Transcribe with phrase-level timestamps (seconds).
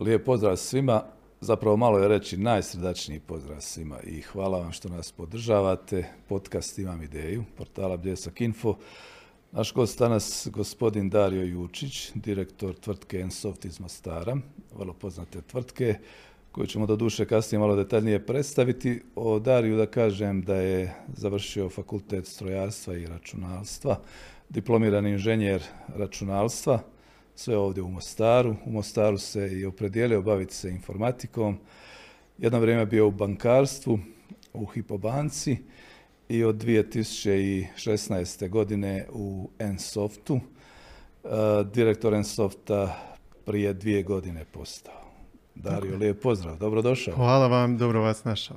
[0.00, 1.02] Lijep pozdrav svima,
[1.40, 6.04] zapravo malo je reći najsrdačniji pozdrav svima i hvala vam što nas podržavate.
[6.28, 8.76] Podcast Imam ideju, portala Bljesak Info.
[9.52, 14.36] Naš gost danas gospodin Dario Jučić, direktor tvrtke Ensoft iz Mostara,
[14.78, 15.94] vrlo poznate tvrtke,
[16.52, 19.02] koju ćemo do duše kasnije malo detaljnije predstaviti.
[19.14, 24.00] O Dariju da kažem da je završio fakultet strojarstva i računalstva,
[24.48, 25.62] diplomirani inženjer
[25.96, 26.80] računalstva,
[27.40, 28.56] sve ovdje u Mostaru.
[28.66, 31.58] U Mostaru se i opredijelio baviti se informatikom.
[32.38, 33.98] Jedno vrijeme bio u bankarstvu,
[34.52, 35.56] u Hipobanci
[36.28, 38.48] i od 2016.
[38.48, 40.40] godine u Ensoftu.
[41.24, 41.28] E,
[41.74, 42.96] direktor Ensofta
[43.44, 45.02] prije dvije godine postao.
[45.54, 47.14] Dario, lijep pozdrav, dobrodošao.
[47.14, 48.56] Hvala vam, dobro vas našao.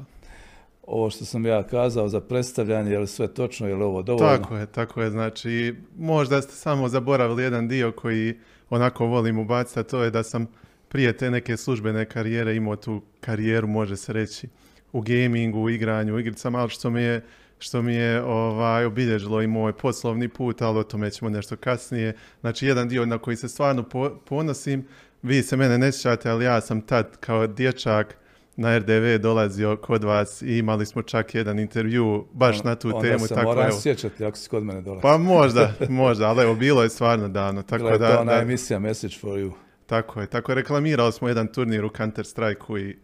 [0.88, 4.38] Ovo što sam ja kazao za predstavljanje, je li sve točno, je li ovo dovoljno?
[4.38, 5.10] Tako je, tako je.
[5.10, 8.34] Znači, možda ste samo zaboravili jedan dio koji
[8.70, 10.48] onako volim ubaciti, a to je da sam
[10.90, 14.48] prije te neke službene karijere imao tu karijeru, može se reći,
[14.92, 17.22] u gamingu, u igranju, u igricama, ali što mi je,
[17.60, 22.16] što mi je ovaj, obilježilo i moj poslovni put, ali o tome ćemo nešto kasnije.
[22.42, 23.86] Znači, jedan dio na koji se stvarno
[24.26, 24.86] ponosim,
[25.22, 28.18] vi se mene ne sjećate, ali ja sam tad kao dječak
[28.56, 33.02] na RDV dolazio kod vas i imali smo čak jedan intervju baš na tu onda
[33.02, 33.20] temu.
[33.20, 35.02] se tako, moram sjećati ako si kod mene dolazio.
[35.02, 37.62] Pa možda, možda, ali evo, bilo je stvarno davno.
[37.62, 39.52] Tako Bila je da, to ona da- emisija Message for you.
[39.86, 40.56] tako je, tako je.
[40.56, 42.96] Reklamirali smo jedan turnir u Counter Strike i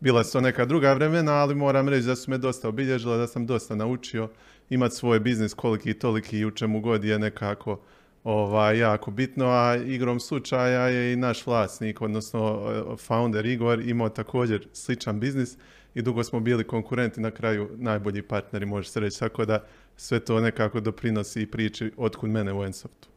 [0.00, 3.46] bila su neka druga vremena, ali moram reći da su me dosta obilježila, da sam
[3.46, 4.28] dosta naučio
[4.70, 7.80] imati svoj biznis koliki i toliki i u čemu god je nekako
[8.26, 14.08] ovaj, jako bitno, a igrom slučaja je i naš vlasnik, odnosno eh, founder Igor imao
[14.08, 15.56] također sličan biznis
[15.94, 19.64] i dugo smo bili konkurenti, na kraju najbolji partneri, može se reći, tako da
[19.96, 23.08] sve to nekako doprinosi i priči otkud mene u Ensoftu.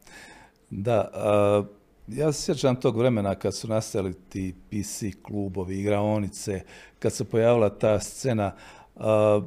[0.70, 1.64] Da, a,
[2.08, 6.60] ja se sjećam tog vremena kad su nastali ti PC klubovi, igraonice,
[6.98, 8.54] kad se pojavila ta scena,
[8.96, 9.40] a,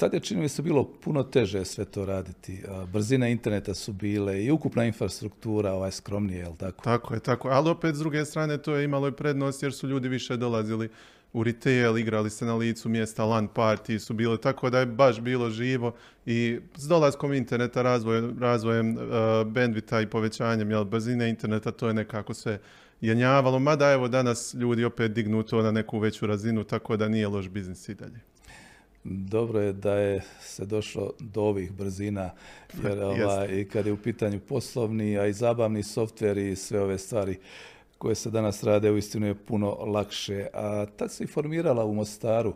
[0.00, 2.62] tad je čini mi se bilo puno teže sve to raditi.
[2.68, 6.84] A, brzine interneta su bile i ukupna infrastruktura ovaj skromnije, jel tako?
[6.84, 7.48] Tako je, tako.
[7.48, 10.88] Ali opet s druge strane to je imalo i prednost jer su ljudi više dolazili
[11.32, 15.20] u retail, igrali se na licu mjesta, LAN party su bile, tako da je baš
[15.20, 15.94] bilo živo
[16.26, 19.02] i s dolaskom interneta, razvojem, razvojem uh,
[19.46, 22.58] bandvita i povećanjem jel, brzine interneta, to je nekako sve
[23.00, 27.28] jenjavalo, mada evo danas ljudi opet dignu to na neku veću razinu, tako da nije
[27.28, 28.29] loš biznis i dalje.
[29.04, 32.30] Dobro je da je se došlo do ovih brzina,
[32.84, 36.98] jer ovaj, i kad je u pitanju poslovni, a i zabavni softver i sve ove
[36.98, 37.38] stvari
[37.98, 40.46] koje se danas rade, uistinu je puno lakše.
[40.54, 42.54] A tad se i formirala u Mostaru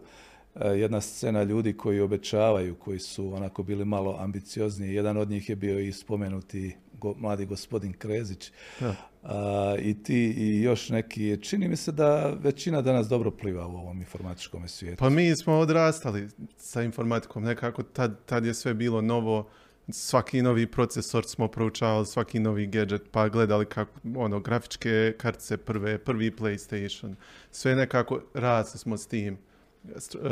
[0.55, 4.95] jedna scena ljudi koji obećavaju, koji su onako bili malo ambiciozniji.
[4.95, 8.53] Jedan od njih je bio i spomenuti go- mladi gospodin Krezić.
[8.81, 8.95] Da.
[9.23, 11.39] A, I ti i još neki.
[11.43, 14.99] Čini mi se da većina danas dobro pliva u ovom informatičkom svijetu.
[14.99, 19.49] Pa mi smo odrastali sa informatikom, nekako tad, tad je sve bilo novo,
[19.89, 25.99] svaki novi procesor smo proučavali, svaki novi gadget, pa gledali kako, ono, grafičke kartice prve,
[25.99, 27.15] prvi PlayStation,
[27.51, 29.39] sve nekako rasli smo s tim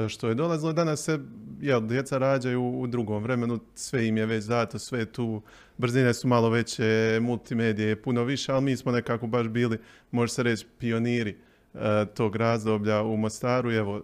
[0.09, 0.73] što je dolazilo.
[0.73, 1.19] Danas se,
[1.61, 5.43] jel, djeca rađaju u drugom vremenu, sve im je već dato, sve je tu,
[5.79, 9.79] brzine su malo veće, multimedije je puno više, ali mi smo nekako baš bili,
[10.11, 11.37] može se reći, pioniri
[11.75, 11.79] e,
[12.15, 14.03] tog razdoblja u Mostaru evo,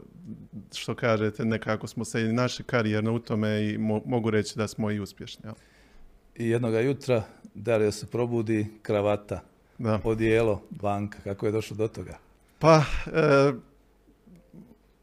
[0.74, 4.68] što kažete, nekako smo se i naše karijerno u tome i mo- mogu reći da
[4.68, 5.42] smo i uspješni.
[5.44, 5.54] jel?
[6.36, 7.22] I jednoga jutra
[7.54, 9.40] Dario se probudi, kravata,
[9.78, 10.00] Da.
[10.04, 11.18] odijelo, banka.
[11.24, 12.18] Kako je došlo do toga?
[12.58, 13.52] Pa, e,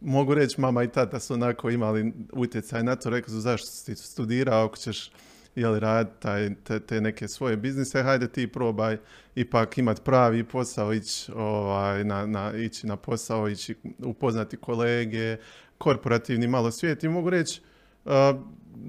[0.06, 3.96] mogu reći mama i tata su onako imali utjecaj na to, rekli su zašto si
[3.96, 5.12] studirao, ako ćeš
[5.56, 8.98] jel, raditi taj, te, te neke svoje biznise, hajde ti probaj
[9.36, 15.38] ipak imati pravi posao, ići ovaj, na, na, ići na posao, ići upoznati kolege,
[15.78, 17.04] korporativni malo svijet.
[17.04, 17.62] I mogu reći
[18.06, 18.34] a,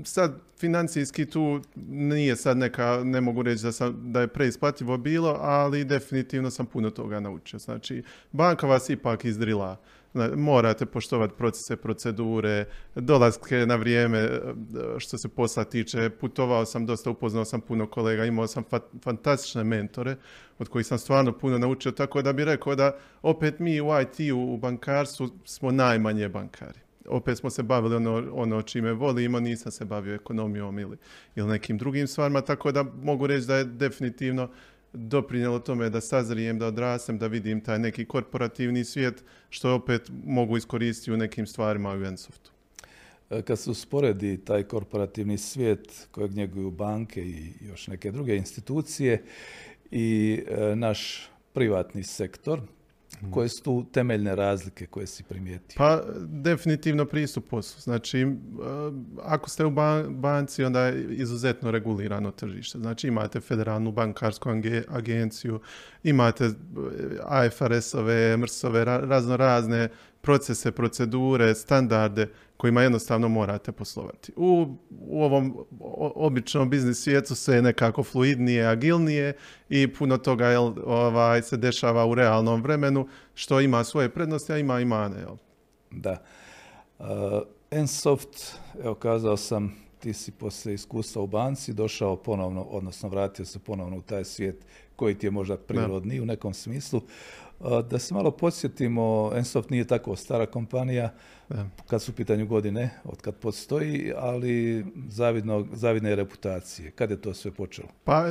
[0.04, 5.38] sad financijski tu nije sad neka, ne mogu reći da, sam, da je preisplativo bilo,
[5.40, 7.58] ali definitivno sam puno toga naučio.
[7.58, 8.02] Znači,
[8.32, 9.76] banka vas ipak izdrila.
[10.36, 14.40] Morate poštovati procese, procedure, dolaske na vrijeme, e,
[14.98, 16.10] što se posla tiče.
[16.10, 20.16] Putovao sam dosta, upoznao sam puno kolega, imao sam fa- fantastične mentore
[20.58, 24.54] od kojih sam stvarno puno naučio, tako da bih rekao da opet mi u IT-u,
[24.54, 29.84] u bankarstvu smo najmanje bankari opet smo se bavili ono, ono čime volimo, nisam se
[29.84, 30.96] bavio ekonomijom ili,
[31.36, 34.48] ili nekim drugim stvarima, tako da mogu reći da je definitivno
[34.92, 40.56] doprinjelo tome da sazrijem, da odrastem, da vidim taj neki korporativni svijet, što opet mogu
[40.56, 42.50] iskoristiti u nekim stvarima u Ensoftu.
[43.30, 49.24] E, Kad se usporedi taj korporativni svijet kojeg njeguju banke i još neke druge institucije
[49.90, 52.60] i e, naš privatni sektor.
[53.30, 55.74] Koje su tu temeljne razlike koje si primijetio?
[55.76, 57.80] Pa definitivno pristup poslu.
[57.80, 58.26] Znači, e,
[59.22, 59.72] ako ste u
[60.08, 62.78] banci, onda je izuzetno regulirano tržište.
[62.78, 64.48] Znači, imate federalnu bankarsku
[64.88, 65.60] agenciju,
[66.02, 66.50] imate
[67.22, 69.88] AFRS-ove, MRS-ove, razno razne
[70.20, 74.32] procese, procedure, standarde kojima jednostavno morate poslovati.
[74.36, 75.56] U, u ovom
[76.14, 79.36] običnom biznis svijetu sve je nekako fluidnije, agilnije
[79.68, 84.58] i puno toga jel, ovaj, se dešava u realnom vremenu, što ima svoje prednosti, a
[84.58, 85.18] ima i mane.
[85.20, 85.36] Jel?
[85.90, 86.22] Da.
[86.98, 87.06] Uh,
[87.70, 93.58] Ensoft, evo kazao sam, ti si poslije iskustva u banci došao ponovno, odnosno vratio se
[93.58, 94.64] ponovno u taj svijet
[94.96, 97.00] koji ti je možda prirodni u nekom smislu.
[97.90, 101.12] Da se malo podsjetimo, Ensoft nije tako stara kompanija,
[101.86, 106.90] kad su u pitanju godine, od kad postoji, ali zavidno, zavidne reputacije.
[106.90, 107.88] Kad je to sve počelo?
[108.04, 108.26] Pa,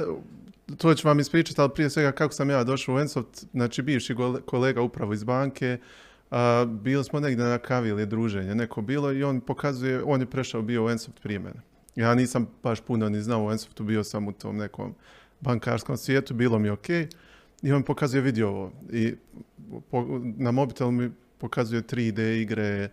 [0.77, 4.15] to ću vam ispričati, ali prije svega kako sam ja došao u Ensoft, znači bivši
[4.45, 5.77] kolega upravo iz banke,
[6.31, 10.25] a, bili smo negdje na kavi ili druženje, neko bilo i on pokazuje, on je
[10.25, 11.61] prešao bio u Ensoft prije mene.
[11.95, 14.93] Ja nisam baš puno ni znao u Ensoftu, bio sam u tom nekom
[15.41, 16.89] bankarskom svijetu, bilo mi ok.
[17.61, 18.71] I on pokazuje video ovo.
[18.91, 19.15] I
[20.37, 22.89] na mobitelu mi pokazuje 3D igre,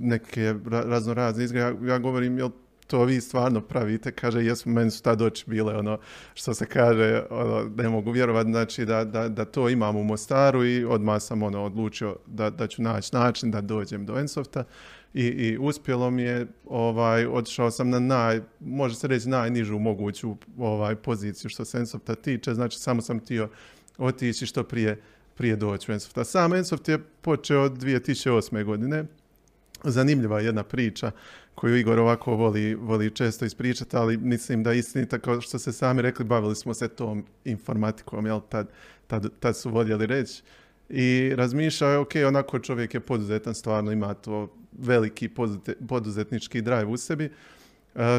[0.00, 1.60] neke razno razne igre.
[1.60, 2.50] Ja, ja govorim, jel
[2.88, 4.12] to vi stvarno pravite?
[4.12, 5.98] Kaže, jesmo, meni su tad oči bile, ono,
[6.34, 10.64] što se kaže, ono, ne mogu vjerovati, znači, da, da, da, to imam u Mostaru
[10.64, 14.64] i odmah sam, ono, odlučio da, da ću naći način da dođem do Ensofta
[15.14, 20.36] i, i uspjelo mi je, ovaj, otišao sam na naj, može se reći najnižu moguću
[20.58, 23.48] ovaj, poziciju što se Ensofta tiče, znači samo sam htio
[23.98, 25.00] otići što prije,
[25.34, 26.24] prije doći u Ensofta.
[26.24, 28.64] Sam Ensoft je počeo od 2008.
[28.64, 29.04] godine,
[29.84, 31.10] zanimljiva jedna priča
[31.58, 36.02] koju Igor ovako voli, voli često ispričati, ali mislim da istinita, kao što ste sami
[36.02, 38.68] rekli, bavili smo se tom informatikom, jel, tad,
[39.06, 40.42] tad, tad su voljeli reći.
[40.88, 45.30] I razmišljao je, ok, onako čovjek je poduzetan, stvarno ima to veliki
[45.88, 47.30] poduzetnički drive u sebi.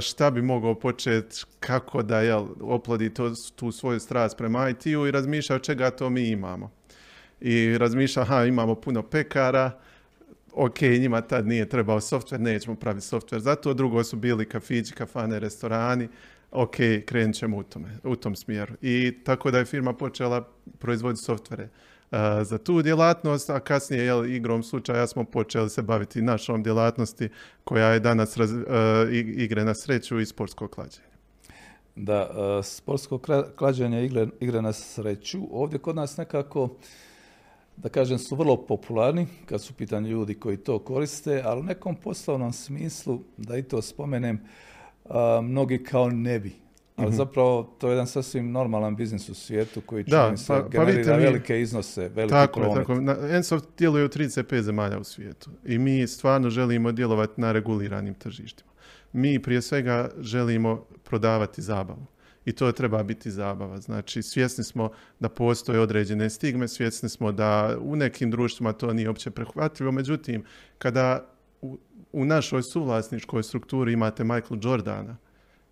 [0.02, 5.12] šta bi mogao početi, kako da jel, oplodi to, tu svoju strast prema IT-u i
[5.12, 6.72] razmišljao čega to mi imamo.
[7.42, 9.80] I razmišljao, aha, imamo puno pekara,
[10.66, 13.42] ok, njima tad nije trebao softver, nećemo praviti softver.
[13.42, 16.08] Zato drugo su bili kafići, kafane, restorani,
[16.52, 16.76] ok,
[17.06, 18.74] krenut ćemo u, tome, u tom smjeru.
[18.82, 20.48] I tako da je firma počela
[20.80, 21.70] proizvoditi softvere
[22.42, 27.30] za tu djelatnost, a kasnije jel, igrom slučaja smo počeli se baviti našom djelatnosti
[27.64, 28.52] koja je danas raz,
[29.36, 31.08] igre na sreću i sportsko klađenje.
[31.96, 32.30] Da,
[32.64, 33.20] sportsko
[33.56, 35.40] klađenje igre, igre na sreću.
[35.52, 36.70] Ovdje kod nas nekako
[37.84, 41.96] da kažem, su vrlo popularni kad su pitanje ljudi koji to koriste, ali u nekom
[41.96, 44.42] poslovnom smislu, da i to spomenem,
[45.42, 47.18] mnogi kao ne bi ali mhm.
[47.18, 51.16] zapravo to je jedan sasvim normalan biznis u svijetu koji čini se pa, pa generira
[51.16, 52.88] velike iznose, veliki tako promet.
[52.88, 58.14] tako Ensoft djeluje u 35 zemalja u svijetu i mi stvarno želimo djelovati na reguliranim
[58.14, 58.72] tržištima.
[59.14, 62.06] Mi prije svega želimo prodavati zabavu
[62.50, 63.78] i to treba biti zabava.
[63.78, 69.10] Znači, svjesni smo da postoje određene stigme, svjesni smo da u nekim društvima to nije
[69.10, 70.44] opće prehvatljivo, međutim,
[70.78, 71.26] kada
[71.62, 71.78] u,
[72.12, 75.18] u našoj suvlasničkoj strukturi imate Michael Jordana,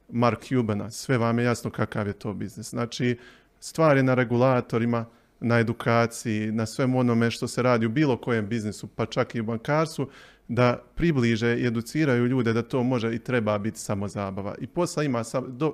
[0.10, 2.70] Mark Cubana, sve vam je jasno kakav je to biznis.
[2.70, 3.18] Znači,
[3.60, 5.06] stvar je na regulatorima,
[5.40, 9.42] na edukaciji, na svemu onome što se radi u bilo kojem biznisu, pa čak i
[9.42, 10.10] u bankarstvu,
[10.48, 14.56] da približe i educiraju ljude da to može i treba biti samo zabava.
[14.60, 15.24] I posla ima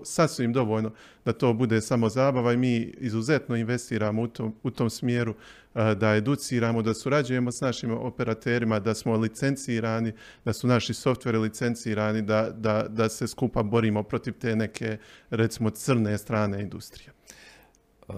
[0.03, 0.91] sasvim dovoljno
[1.25, 5.35] da to bude samo zabava i mi izuzetno investiramo u tom, u tom smjeru
[5.73, 10.13] da educiramo, da surađujemo s našim operaterima, da smo licencirani,
[10.45, 14.97] da su naši softveri licencirani, da, da, da se skupa borimo protiv te neke,
[15.29, 17.11] recimo, crne strane industrije.
[18.07, 18.15] Uh,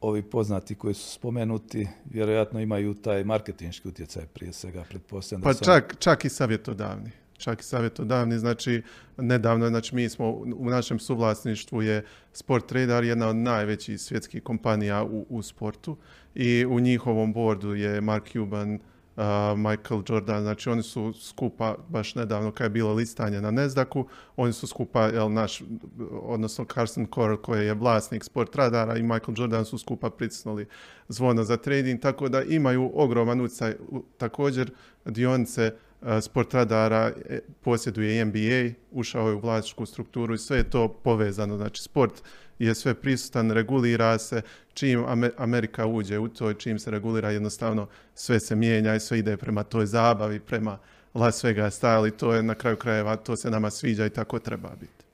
[0.00, 5.42] ovi poznati koji su spomenuti vjerojatno imaju taj marketinški utjecaj prije svega, pretpostavljam.
[5.42, 7.10] Pa čak, čak i savjetodavni.
[7.36, 8.82] Čak i savjetodavni, znači
[9.16, 15.04] nedavno, znači mi smo u našem suvlasništvu je Sport Radar jedna od najvećih svjetskih kompanija
[15.04, 15.96] u, u sportu
[16.34, 18.78] i u njihovom bordu je Mark Cuban,
[19.56, 24.06] Michael Jordan, znači oni su skupa, baš nedavno kad je bilo listanje na Nezdaku,
[24.36, 25.62] oni su skupa, jel, naš,
[26.22, 30.66] odnosno Carson Corr koji je vlasnik sport radara i Michael Jordan su skupa pritisnuli
[31.08, 33.74] zvono za trading, tako da imaju ogroman utjecaj.
[34.16, 34.70] Također
[35.04, 35.72] dionice
[36.20, 41.56] sport radara e, posjeduje NBA, ušao je u vlasničku strukturu i sve je to povezano.
[41.56, 42.22] Znači sport
[42.58, 44.42] je sve prisutan, regulira se,
[44.74, 45.04] čim
[45.36, 49.62] Amerika uđe u to, čim se regulira jednostavno sve se mijenja i sve ide prema
[49.62, 50.78] toj zabavi, prema
[51.14, 54.38] Las Vegas style i to je na kraju krajeva, to se nama sviđa i tako
[54.38, 55.04] treba biti.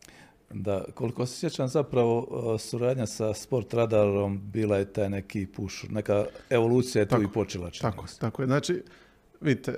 [0.50, 2.26] Da, koliko se sjećam zapravo
[2.58, 7.70] suradnja sa Sport Radarom bila je taj neki puš, neka evolucija je tu i počela.
[7.80, 8.46] Tako, tako je.
[8.46, 8.82] Znači,
[9.40, 9.74] vidite,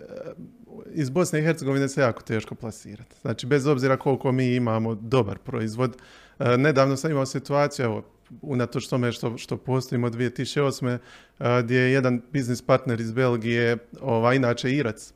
[0.95, 3.17] iz Bosne i Hercegovine se jako teško plasirati.
[3.21, 5.97] Znači, bez obzira koliko mi imamo dobar proizvod.
[6.39, 8.05] E, nedavno sam imao situaciju, evo,
[8.43, 10.99] unatoč tome što, što postojimo od 2008.
[11.63, 15.13] gdje je jedan biznis partner iz Belgije, ovaj, inače Irac,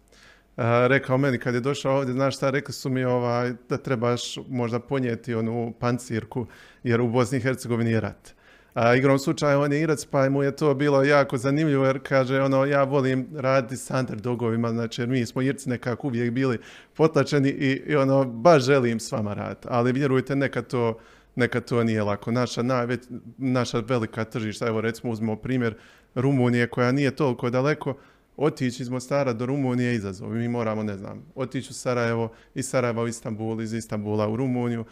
[0.86, 4.80] rekao meni kad je došao ovdje, znaš šta, rekli su mi ovaj, da trebaš možda
[4.80, 6.46] ponijeti onu pancirku,
[6.82, 8.34] jer u Bosni i Hercegovini je rat.
[8.74, 12.42] A igrom slučaja on je Irac, pa mu je to bilo jako zanimljivo jer kaže
[12.42, 16.58] ono ja volim raditi s underdogovima, znači jer mi smo Irci nekako uvijek bili
[16.94, 19.68] potlačeni i, i ono baš želim s vama raditi.
[19.70, 20.98] Ali vjerujte neka to,
[21.36, 22.30] neka to nije lako.
[22.30, 23.00] Naša, najveć,
[23.38, 25.74] naša velika tržišta, evo recimo uzmemo primjer
[26.14, 27.94] Rumunije koja nije toliko daleko,
[28.36, 30.30] otići iz Mostara do Rumunije je izazov.
[30.30, 34.84] Mi moramo, ne znam, otići u Sarajevo, iz Sarajeva u Istanbul, iz Istanbula u Rumuniju,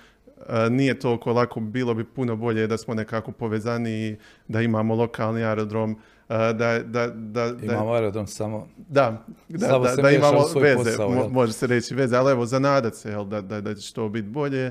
[0.71, 4.17] nije toliko lako, bilo bi puno bolje da smo nekako povezani,
[4.49, 6.53] da imamo lokalni aerodrom, da,
[6.85, 10.97] da, da, imamo aerodrom samo da, da, da, da imamo veze,
[11.31, 14.29] može se reći veze, ali evo zanadat se jel, da, da, da će to biti
[14.29, 14.71] bolje.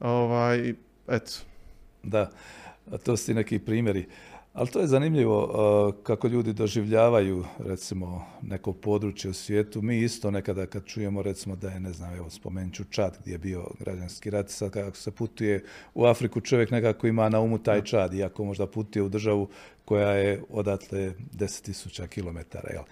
[0.00, 0.74] Ovaj,
[1.08, 1.32] eto.
[2.02, 2.30] Da,
[3.04, 4.06] to su neki primjeri.
[4.52, 9.82] Ali to je zanimljivo uh, kako ljudi doživljavaju recimo neko područje u svijetu.
[9.82, 13.32] Mi isto nekada kad čujemo recimo da je, ne znam, evo spomenut ću Čad gdje
[13.32, 15.64] je bio građanski rat, sad kako se putuje
[15.94, 19.48] u Afriku čovjek nekako ima na umu taj Čad, iako možda putuje u državu
[19.84, 22.38] koja je odatle 10.000 km.
[22.72, 22.82] Jel?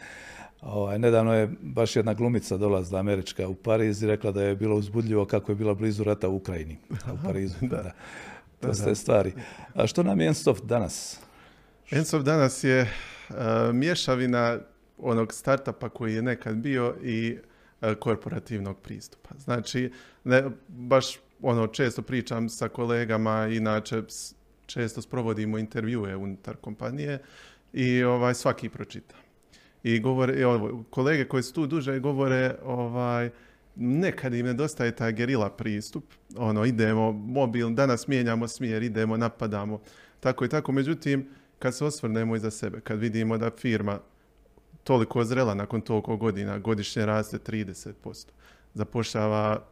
[0.62, 4.76] Ovaj, nedavno je baš jedna glumica dolazila američka u Pariz i rekla da je bilo
[4.76, 6.76] uzbudljivo kako je bila blizu rata u Ukrajini.
[6.90, 7.92] U Parizu, da.
[8.60, 9.32] To su te stvari.
[9.74, 11.27] A što nam je Ensoft danas?
[11.90, 13.36] Ensov danas je uh,
[13.72, 14.58] mješavina
[14.98, 17.38] onog startupa koji je nekad bio i
[17.80, 19.28] uh, korporativnog pristupa.
[19.38, 19.92] Znači,
[20.68, 24.02] baš ono često pričam sa kolegama, inače
[24.66, 27.18] često sprovodimo intervjue unutar kompanije
[27.72, 29.14] i ovaj svaki pročita.
[29.82, 33.30] I govore, ovo, kolege koji su tu duže govore ovaj,
[33.76, 36.04] nekad im nedostaje taj gerila pristup,
[36.36, 39.80] ono idemo mobil, danas mijenjamo smjer, idemo, napadamo,
[40.20, 40.72] tako i tako.
[40.72, 41.28] Međutim,
[41.58, 44.00] kad se osvrnemo iza sebe, kad vidimo da firma
[44.84, 48.26] toliko zrela nakon toliko godina, godišnje raste 30%,
[48.74, 49.66] zapošljava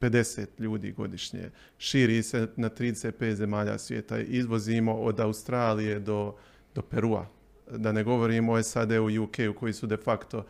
[0.00, 6.34] 50 ljudi godišnje, širi se na 35 zemalja svijeta, izvozimo od Australije do,
[6.74, 7.26] do Perua,
[7.70, 10.46] da ne govorimo o SAD-u UK-u koji su de facto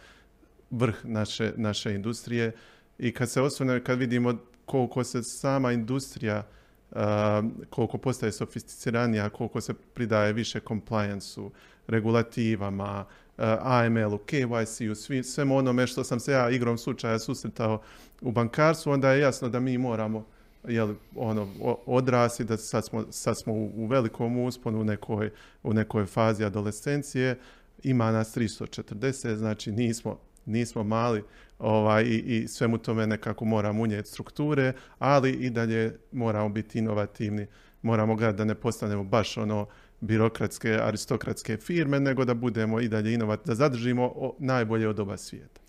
[0.71, 2.53] vrh naše, naše industrije.
[2.99, 6.47] I kad se osvrnemo, kad vidimo koliko se sama industrija
[7.71, 11.51] koliko postaje sofisticiranija, koliko se pridaje više compliance-u,
[11.87, 13.05] regulativama,
[13.61, 17.83] AML-u, KYC-u, svemu onome što sam se ja igrom slučaja susretao
[18.21, 20.27] u bankarstvu, onda je jasno da mi moramo
[20.69, 21.49] jel, ono,
[21.87, 25.31] odrasi, da sad smo, sad smo u, velikom usponu nekoj,
[25.63, 27.39] u nekoj fazi adolescencije,
[27.83, 30.19] ima nas 340, znači nismo,
[30.49, 31.23] nismo mali,
[31.59, 37.47] ovaj, i, i svemu tome nekako moramo unijeti strukture, ali i dalje moramo biti inovativni,
[37.83, 39.67] moramo gledati da ne postanemo baš ono
[40.01, 45.61] birokratske, aristokratske firme, nego da budemo i dalje inovativni, da zadržimo najbolje od oba svijeta.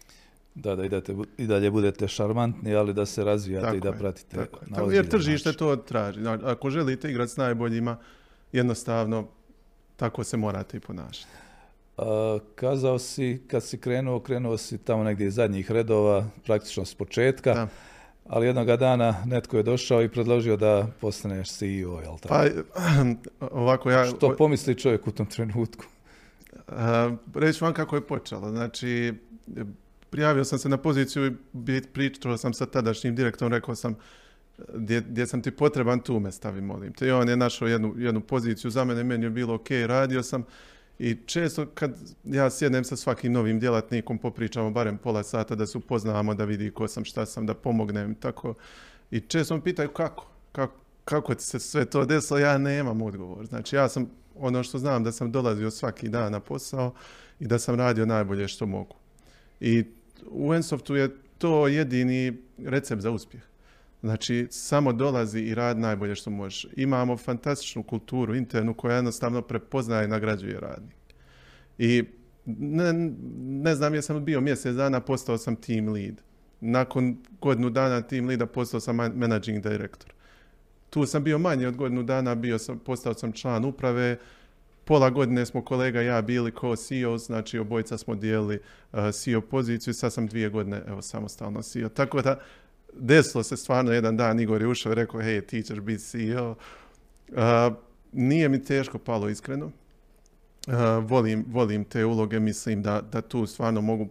[0.56, 4.36] Da, da idete, i dalje budete šarmantni, ali da se razvijate tako i da pratite
[4.36, 6.20] tako na Jer tržište to traži.
[6.28, 7.98] Ako želite igrati s najboljima,
[8.52, 9.28] jednostavno
[9.96, 11.49] tako se morate i ponašati
[12.56, 17.54] kazao si, kad si krenuo, krenuo si tamo negdje iz zadnjih redova, praktično s početka.
[17.54, 17.68] Da.
[18.28, 22.28] Ali jednoga dana netko je došao i predložio da postaneš CEO, jel tako?
[22.28, 22.46] Pa,
[23.62, 24.06] ovako ja...
[24.06, 25.86] Što pomisli čovjek u tom trenutku?
[27.36, 28.50] reći vam kako je počelo.
[28.50, 29.14] Znači,
[30.10, 33.96] prijavio sam se na poziciju i pričao sam sa tadašnjim direktorom, rekao sam
[34.74, 37.08] gdje, sam ti potreban, tu me stavi, molim te.
[37.08, 40.44] I on je našao jednu, jednu poziciju za mene, meni je bilo ok, radio sam
[41.00, 41.92] i često kad
[42.24, 46.72] ja sjednem sa svakim novim djelatnikom, popričamo barem pola sata da se upoznamo, da vidi
[46.72, 48.54] ko sam, šta sam, da pomognem tako.
[49.12, 53.46] I često me pitaju kako, kako, kako ti se sve to desilo, ja nemam odgovor.
[53.46, 56.94] Znači ja sam, ono što znam da sam dolazio svaki dan na posao
[57.40, 58.96] i da sam radio najbolje što mogu.
[59.60, 59.84] I
[60.32, 63.44] u Ensoftu je to jedini recept za uspjeh.
[64.02, 66.68] Znači, samo dolazi i rad najbolje što možeš.
[66.76, 70.96] Imamo fantastičnu kulturu internu koja jednostavno prepoznaje i nagrađuje radnik.
[71.78, 72.04] I
[72.46, 72.94] ne,
[73.40, 76.22] ne znam, jesam bio mjesec dana, postao sam team lead.
[76.62, 80.14] Nakon godinu dana team leada postao sam managing director.
[80.90, 84.18] Tu sam bio manje od godinu dana, bio sam, postao sam član uprave,
[84.86, 88.60] pola godine smo kolega ja bili ko CEO, znači obojica smo dijelili
[88.92, 91.90] uh, CEO poziciju, sad sam dvije godine evo samostalno CEO.
[91.90, 92.40] Tako da
[92.94, 96.56] desilo se stvarno jedan dan, Igor je ušao i rekao, hej, ti ćeš biti CEO.
[97.36, 97.72] A,
[98.12, 99.72] nije mi teško palo iskreno.
[100.68, 100.74] Uh,
[101.10, 104.08] volim, volim te uloge, mislim da, da tu stvarno mogu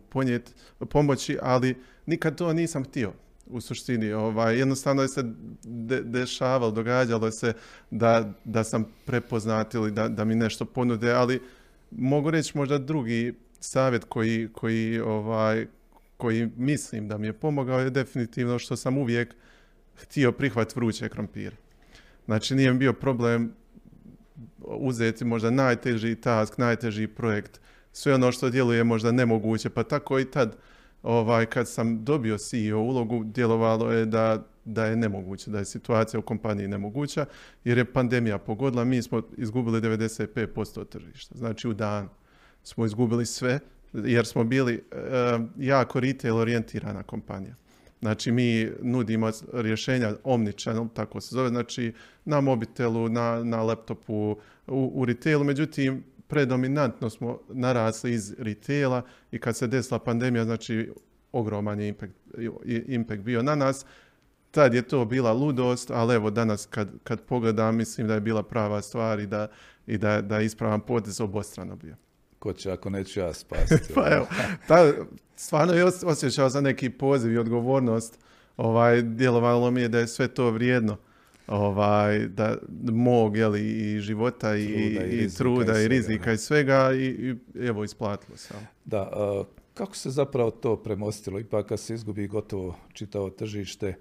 [0.91, 3.13] pomoći, ali nikad to nisam htio
[3.47, 4.13] u suštini.
[4.13, 5.23] Ovaj, jednostavno je se
[5.63, 7.53] de, dešavalo, događalo se
[7.91, 11.43] da, da sam prepoznat ili da, da mi nešto ponude, ali
[11.91, 15.67] mogu reći možda drugi savjet koji, koji, ovaj,
[16.19, 19.35] koji mislim da mi je pomogao je definitivno što sam uvijek
[19.95, 21.57] htio prihvat vruće krompire.
[22.25, 23.53] Znači nije mi bio problem
[24.59, 27.61] uzeti možda najteži task, najteži projekt,
[27.93, 30.57] sve ono što djeluje možda nemoguće, pa tako i tad
[31.03, 36.21] ovaj, kad sam dobio CEO ulogu, djelovalo je da, da je nemoguće, da je situacija
[36.21, 37.27] u kompaniji nemoguća,
[37.65, 41.35] jer je pandemija pogodila, mi smo izgubili 95% tržišta.
[41.39, 42.09] Znači u dan
[42.63, 43.61] smo izgubili sve,
[43.92, 47.54] jer smo bili uh, jako retail orijentirana kompanija.
[48.00, 51.92] Znači mi nudimo rješenja omnichannel, tako se zove, znači
[52.25, 59.02] na mobitelu, na, na laptopu, u, u retailu, međutim predominantno smo narasli iz retaila
[59.33, 60.92] i kad se desila pandemija, znači
[61.33, 62.12] ogroman je impact,
[62.87, 63.87] impact bio na nas.
[64.50, 68.42] Tad je to bila ludost, ali evo danas kad, kad pogledam mislim da je bila
[68.42, 69.49] prava stvar i da,
[69.87, 71.97] i da, da je ispravan potez obostrano bio.
[72.49, 73.95] Ko će ako neću ja spasiti?
[73.95, 74.26] pa evo,
[74.69, 74.93] ta,
[75.37, 78.19] stvarno je osjećao za neki poziv i odgovornost.
[78.57, 80.97] Ovaj, djelovalo mi je da je sve to vrijedno
[81.47, 82.57] ovaj, da
[82.93, 87.37] mog jeli, i života i, truda i, i, truda i rizika i svega i, i
[87.67, 88.55] evo isplatilo se.
[88.85, 89.02] Da,
[89.40, 91.38] uh, kako se zapravo to premostilo?
[91.38, 93.95] Ipak kad se izgubi gotovo čitavo tržište, uh,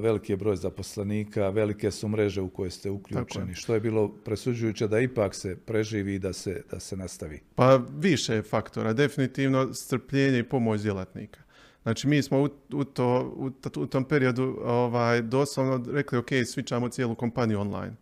[0.00, 3.54] veliki je broj zaposlenika, velike su mreže u koje ste uključeni.
[3.54, 7.40] Što je bilo presuđujuće da ipak se preživi i da se, da se nastavi?
[7.54, 8.92] Pa više je faktora.
[8.92, 11.40] Definitivno strpljenje i pomoć djelatnika.
[11.82, 13.50] Znači mi smo u, u, to, u,
[13.80, 17.96] u tom periodu ovaj, doslovno rekli ok, svičamo cijelu kompaniju online.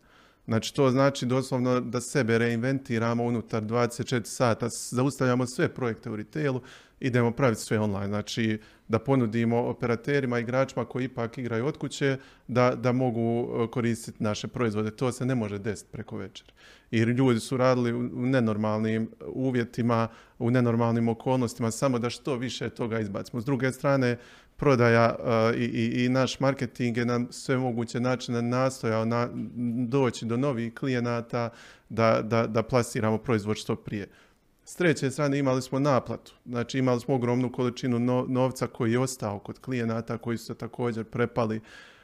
[0.45, 6.61] Znači to znači doslovno da sebe reinventiramo unutar 24 sata, zaustavljamo sve projekte u retailu,
[7.01, 8.07] idemo praviti sve online.
[8.07, 12.17] Znači da ponudimo operaterima, igračima koji ipak igraju od kuće,
[12.49, 14.91] da, da mogu e, koristiti naše proizvode.
[14.91, 16.53] To se ne može desiti preko večer.
[16.91, 23.01] Jer ljudi su radili u nenormalnim uvjetima, u nenormalnim okolnostima, samo da što više toga
[23.01, 23.41] izbacimo.
[23.41, 24.17] S druge strane,
[24.61, 25.17] prodaja
[25.57, 29.29] i, i, i naš marketing je na sve moguće načine nastojao na,
[29.89, 31.51] doći do novih klijenata,
[31.89, 34.09] da, da, da plasiramo proizvod što prije.
[34.65, 38.99] S treće strane imali smo naplatu, znači imali smo ogromnu količinu no, novca koji je
[38.99, 41.61] ostao kod klijenata koji su se također prepali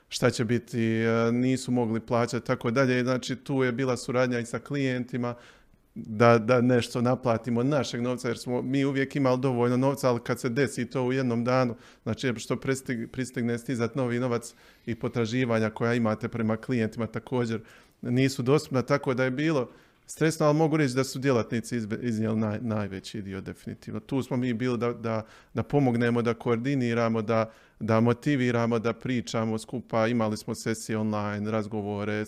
[0.09, 3.03] šta će biti, e, nisu mogli plaćati, tako dalje.
[3.05, 5.35] Znači tu je bila suradnja i sa klijentima
[5.96, 10.40] da, da nešto naplatimo našeg novca, jer smo mi uvijek imali dovoljno novca, ali kad
[10.40, 14.54] se desi to u jednom danu, znači što pristig, pristigne stizat novi novac
[14.87, 17.61] i potraživanja koja imate prema klijentima također
[18.02, 19.70] nisu dostupna, tako da je bilo
[20.06, 24.00] stresno, ali mogu reći da su djelatnici iznijeli naj, najveći dio definitivno.
[24.00, 29.59] Tu smo mi bili da, da, da pomognemo, da koordiniramo, da, da motiviramo, da pričamo
[29.59, 32.24] skupa, imali smo sesije online, razgovore,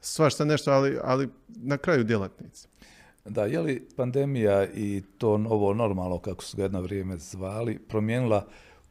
[0.00, 2.68] svašta nešto, ali, ali na kraju djelatnici.
[3.24, 8.46] Da, je li pandemija i to novo normalno, kako su ga jedno vrijeme zvali, promijenila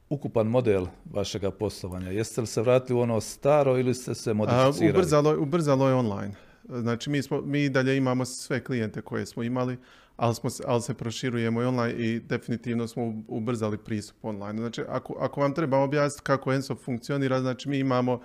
[0.09, 2.11] ukupan model vašeg poslovanja?
[2.11, 4.87] Jeste li se vratili u ono staro ili ste se modificirali?
[4.87, 6.33] A, ubrzalo, ubrzalo je online.
[6.69, 9.77] Znači, mi, smo, mi dalje imamo sve klijente koje smo imali,
[10.17, 14.59] ali, smo, ali se proširujemo i online i definitivno smo ubrzali pristup online.
[14.59, 18.21] Znači, ako, ako vam treba objasniti kako Enso funkcionira, znači mi imamo,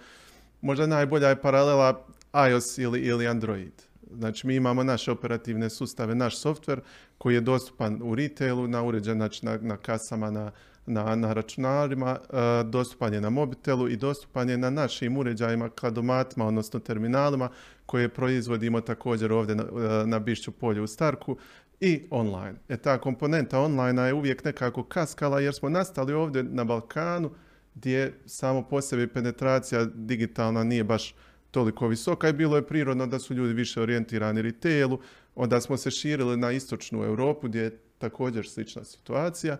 [0.61, 2.07] možda najbolja je paralela
[2.51, 3.83] iOS ili, ili Android.
[4.19, 6.81] Znači, mi imamo naše operativne sustave, naš softver
[7.19, 10.53] koji je dostupan u retailu, na uređen, znači na, na kasama, na,
[10.87, 16.47] na, na računarima, uh, dostupan je na mobitelu i dostupan je na našim uređajima, kladomatima,
[16.47, 17.49] odnosno terminalima
[17.87, 21.37] koje proizvodimo također ovdje na, e, na Bišću polju u Starku
[21.81, 22.55] i online.
[22.69, 27.31] E ta komponenta online je uvijek nekako kaskala jer smo nastali ovdje na Balkanu
[27.75, 31.15] gdje samo po sebi penetracija digitalna nije baš
[31.53, 34.99] toliko visoka i bilo je prirodno da su ljudi više orijentirani retailu,
[35.35, 39.57] onda smo se širili na istočnu Europu gdje je također slična situacija.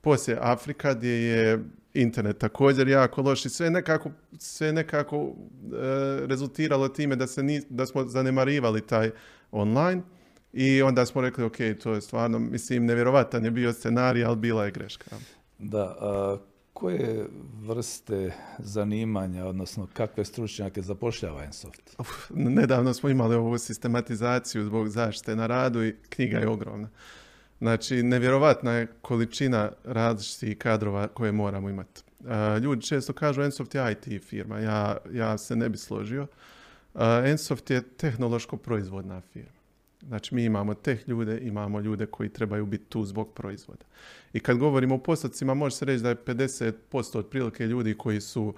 [0.00, 6.88] Poslije Afrika gdje je internet također jako loš i sve nekako, sve nekako e, rezultiralo
[6.88, 9.10] time da, se ni, da smo zanemarivali taj
[9.50, 10.02] online.
[10.52, 14.64] I onda smo rekli ok, to je stvarno, mislim, nevjerovatan je bio scenarij, ali bila
[14.64, 15.16] je greška.
[15.58, 16.38] Da, a
[16.78, 17.26] koje
[17.60, 21.96] vrste zanimanja, odnosno kakve stručnjake zapošljava Ensoft?
[22.30, 26.88] Nedavno smo imali ovu sistematizaciju zbog zaštite na radu i knjiga je ogromna.
[27.58, 32.02] Znači, nevjerovatna je količina različitih kadrova koje moramo imati.
[32.62, 36.26] ljudi često kažu Ensoft je IT firma, ja, ja se ne bi složio.
[37.24, 39.57] Ensoft je tehnološko proizvodna firma.
[40.08, 43.84] Znači mi imamo teh ljude, imamo ljude koji trebaju biti tu zbog proizvoda.
[44.32, 48.54] I kad govorimo o postocima, može se reći da je 50% otprilike ljudi koji su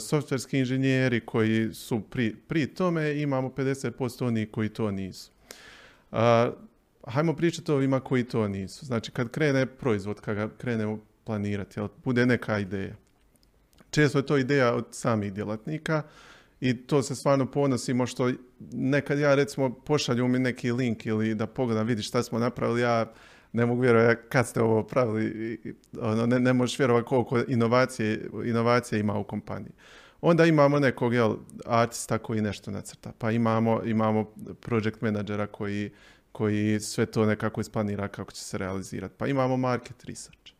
[0.00, 5.30] softverski inženjeri, koji su pri, pri tome, imamo 50% onih koji to nisu.
[6.10, 6.18] Uh,
[7.06, 8.86] hajmo pričati o ovima koji to nisu.
[8.86, 12.94] Znači kad krene proizvod, kad ga krenemo planirati, jel, bude neka ideja.
[13.90, 16.02] Često je to ideja od samih djelatnika,
[16.60, 18.30] i to se stvarno ponosimo što
[18.72, 23.12] nekad ja recimo pošalju mi neki link ili da pogledam vidi šta smo napravili, ja
[23.52, 25.60] ne mogu vjerovati kad ste ovo pravili,
[26.00, 29.72] ono, ne, ne možeš vjerovati koliko inovacije, inovacije ima u kompaniji.
[30.20, 35.90] Onda imamo nekog jel, artista koji nešto nacrta, pa imamo, imamo project menadžera koji,
[36.32, 40.52] koji sve to nekako isplanira kako će se realizirati, pa imamo market research,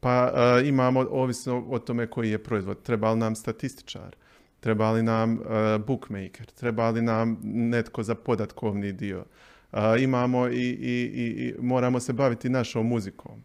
[0.00, 4.16] pa uh, imamo ovisno o tome koji je proizvod, treba li nam statističar,
[4.62, 9.24] treba li nam uh, bookmaker, treba li nam netko za podatkovni dio.
[9.72, 13.42] Uh, imamo i, i, i, moramo se baviti našom muzikom.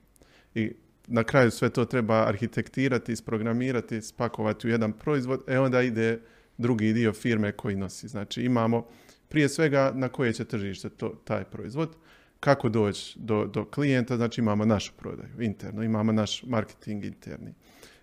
[0.55, 0.71] I
[1.07, 6.19] na kraju sve to treba arhitektirati, isprogramirati, spakovati u jedan proizvod, e onda ide
[6.57, 8.07] drugi dio firme koji nosi.
[8.07, 8.85] Znači imamo
[9.29, 11.95] prije svega na koje će tržište to, taj proizvod,
[12.39, 17.53] kako doći do, do klijenta, znači imamo našu prodaju interno, imamo naš marketing interni,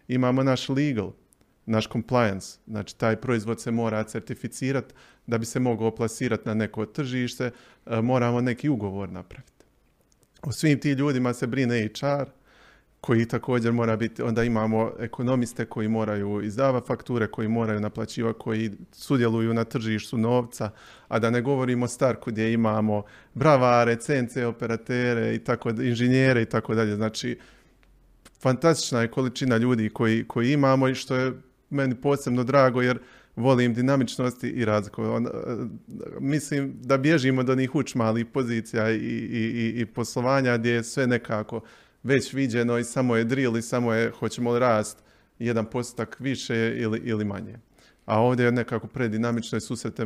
[0.09, 1.12] imamo naš legal,
[1.66, 4.94] naš compliance, znači taj proizvod se mora certificirati
[5.27, 7.50] da bi se mogao plasirati na neko tržište,
[7.87, 9.64] e, moramo neki ugovor napraviti.
[10.42, 12.31] O svim tim ljudima se brine HR,
[13.00, 18.70] koji također mora biti, onda imamo ekonomiste koji moraju izdavati fakture, koji moraju naplaćivati, koji
[18.92, 20.70] sudjeluju na tržištu novca,
[21.09, 23.03] a da ne govorimo Starku gdje imamo
[23.35, 26.96] bravare, cence, operatere i tako, inženjere i tako dalje.
[26.96, 27.38] Znači,
[28.40, 31.33] fantastična je količina ljudi koji, koji imamo i što je
[31.74, 32.98] meni posebno drago jer
[33.37, 35.02] volim dinamičnosti i razliku.
[35.02, 35.26] On,
[36.20, 41.60] mislim da bježimo do njih učmalih pozicija i, i, i, poslovanja gdje je sve nekako
[42.02, 44.98] već viđeno i samo je drill i samo je hoćemo li rast
[45.38, 47.58] jedan postotak više ili, ili manje.
[48.06, 49.60] A ovdje je nekako predinamično i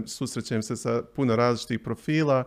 [0.06, 2.44] susrećem se sa puno različitih profila,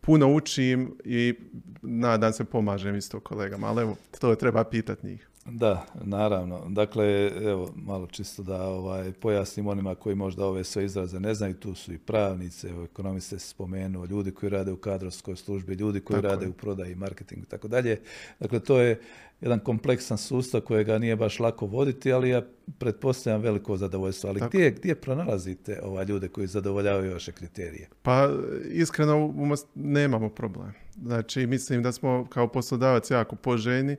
[0.00, 1.34] puno učim i
[1.82, 5.31] nadam se pomažem isto kolegama, ali evo, to treba pitati njih.
[5.44, 6.64] Da, naravno.
[6.68, 11.54] Dakle, evo, malo čisto da ovaj, pojasnim onima koji možda ove sve izraze ne znaju,
[11.54, 16.00] tu su i pravnice, evo, ekonomiste se spomenuo, ljudi koji rade u kadrovskoj službi, ljudi
[16.00, 18.00] koji rade u prodaji, marketingu i tako dalje.
[18.40, 19.00] Dakle, to je
[19.40, 22.42] jedan kompleksan sustav kojega nije baš lako voditi, ali ja
[22.78, 24.30] pretpostavljam veliko zadovoljstvo.
[24.30, 27.88] Ali gdje, gdje pronalazite ova ljude koji zadovoljavaju vaše kriterije?
[28.02, 28.30] Pa
[28.72, 29.34] iskreno
[29.74, 30.72] nemamo problem.
[31.02, 33.96] Znači, mislim da smo kao poslodavac jako poželjni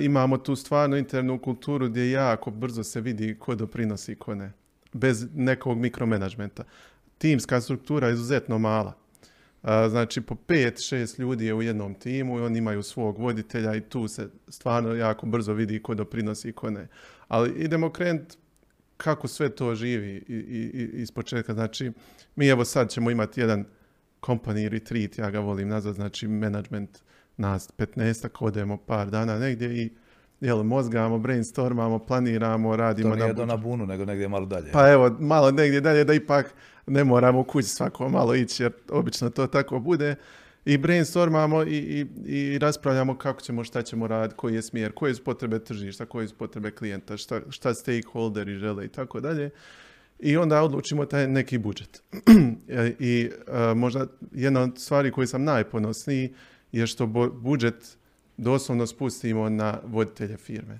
[0.00, 4.52] imamo tu stvarno internu kulturu gdje jako brzo se vidi ko doprinosi i ko ne.
[4.92, 6.64] Bez nekog mikromanagementa.
[7.18, 8.92] Timska struktura je izuzetno mala.
[9.62, 13.74] E, znači po pet, šest ljudi je u jednom timu i oni imaju svog voditelja
[13.74, 16.88] i tu se stvarno jako brzo vidi ko doprinosi i ko ne.
[17.28, 18.36] Ali idemo krenuti
[18.96, 20.24] kako sve to živi
[20.92, 21.54] iz početka.
[21.54, 21.92] Znači,
[22.36, 23.64] mi evo sad ćemo imati jedan
[24.22, 26.98] company retreat, ja ga volim nazvat, znači management
[27.38, 29.90] nas 15 odemo par dana negdje i
[30.40, 33.10] jel, mozgamo, brainstormamo, planiramo, radimo.
[33.10, 34.72] To nije na, do na bunu, nego negdje malo dalje.
[34.72, 36.54] Pa evo, malo negdje dalje da ipak
[36.86, 40.14] ne moramo kući svako malo ići, jer obično to tako bude.
[40.64, 45.14] I brainstormamo i, i, i raspravljamo kako ćemo, šta ćemo raditi, koji je smjer, koje
[45.14, 49.50] su potrebe tržišta, koje su potrebe klijenta, šta, šta stakeholderi žele i tako dalje.
[50.18, 52.02] I onda odlučimo taj neki budžet.
[52.98, 56.34] I uh, možda jedna od stvari koje sam najponosniji
[56.72, 57.98] je što budžet
[58.36, 60.78] doslovno spustimo na voditelje firme.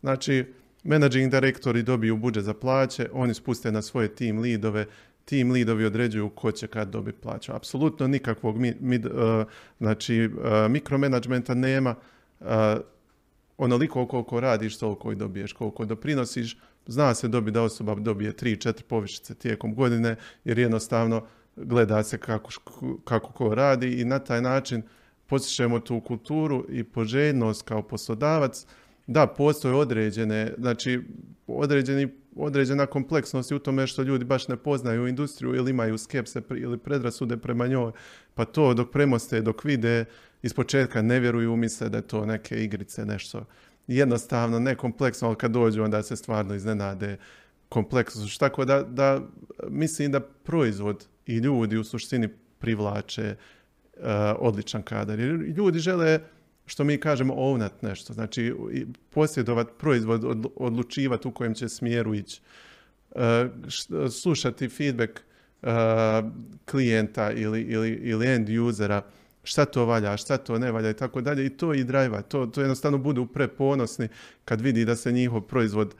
[0.00, 0.44] Znači,
[0.84, 4.86] managing direktori dobiju budžet za plaće, oni spuste na svoje team leadove,
[5.24, 7.52] team leadovi određuju ko će kad dobiti plaću.
[7.52, 9.12] Apsolutno nikakvog mid, uh,
[9.78, 11.94] znači, uh, mikromanagementa nema.
[12.40, 12.46] Uh,
[13.58, 15.52] onoliko koliko radiš, toliko i dobiješ.
[15.52, 22.02] Koliko doprinosiš, zna se dobi da osoba dobije 3-4 povišice tijekom godine, jer jednostavno gleda
[22.02, 22.50] se kako,
[23.04, 24.82] kako ko radi i na taj način
[25.32, 28.66] postičemo tu kulturu i poželjnost kao poslodavac,
[29.06, 31.00] da, postoje određene, znači
[31.46, 36.78] određeni, određena kompleksnost u tome što ljudi baš ne poznaju industriju ili imaju skepse ili
[36.78, 37.92] predrasude prema njoj,
[38.34, 40.04] pa to dok premoste, dok vide,
[40.42, 43.44] iz početka ne vjeruju, misle da je to neke igrice, nešto
[43.86, 47.16] jednostavno, ne kompleksno, ali kad dođu onda se stvarno iznenade
[47.68, 48.40] kompleksnost.
[48.40, 49.20] Tako da, da
[49.68, 53.36] mislim da proizvod i ljudi u suštini privlače
[54.38, 55.20] odličan kadar.
[55.20, 56.20] Jer ljudi žele
[56.66, 58.54] što mi kažemo ownat nešto, znači
[59.10, 62.40] posjedovat proizvod, odlučivati u kojem će smjeru ići,
[63.14, 63.48] e,
[64.10, 65.66] slušati feedback e,
[66.70, 69.02] klijenta ili, ili, ili end usera,
[69.44, 71.46] šta to valja, šta to ne valja i tako dalje.
[71.46, 74.08] I to i drajva, to, to jednostavno budu preponosni
[74.44, 75.94] kad vidi da se njihov proizvod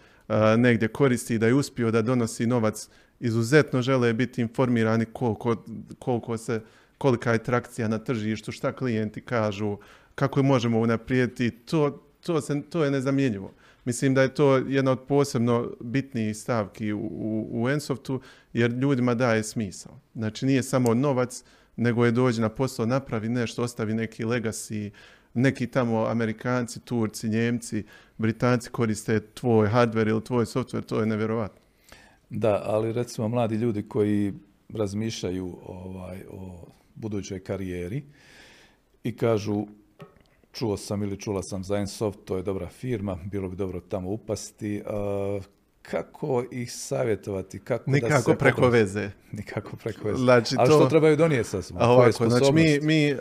[0.59, 2.89] negdje koristi, da je uspio da donosi novac,
[3.21, 5.65] izuzetno žele biti informirani koliko,
[5.99, 6.61] koliko se,
[7.03, 9.77] kolika je trakcija na tržištu, šta klijenti kažu,
[10.15, 13.51] kako je možemo unaprijediti, to, to, se, to je nezamjenjivo.
[13.85, 18.21] Mislim da je to jedna od posebno bitnijih stavki u, u, u Ensoftu,
[18.53, 19.99] jer ljudima daje smisao.
[20.15, 21.45] Znači nije samo novac,
[21.77, 24.91] nego je dođe na posao, napravi nešto, ostavi neki legacy,
[25.35, 27.85] neki tamo Amerikanci, Turci, Njemci,
[28.19, 31.61] Britanci koriste tvoj hardware ili tvoj software, to je nevjerovatno.
[32.31, 34.33] Da, ali recimo mladi ljudi koji
[34.75, 38.03] razmišljaju ovaj, o budućoj karijeri
[39.05, 39.67] i kažu
[40.53, 44.11] čuo sam ili čula sam za Ensoft, to je dobra firma, bilo bi dobro tamo
[44.11, 44.83] upasti
[45.83, 47.59] kako ih savjetovati?
[47.59, 49.11] Kako Nikako da se preko veze.
[49.39, 50.19] Nikako preko veze.
[50.19, 50.79] Znači, Ali to...
[50.79, 53.21] što trebaju donijeti sa Ovako, znači mi, mi uh,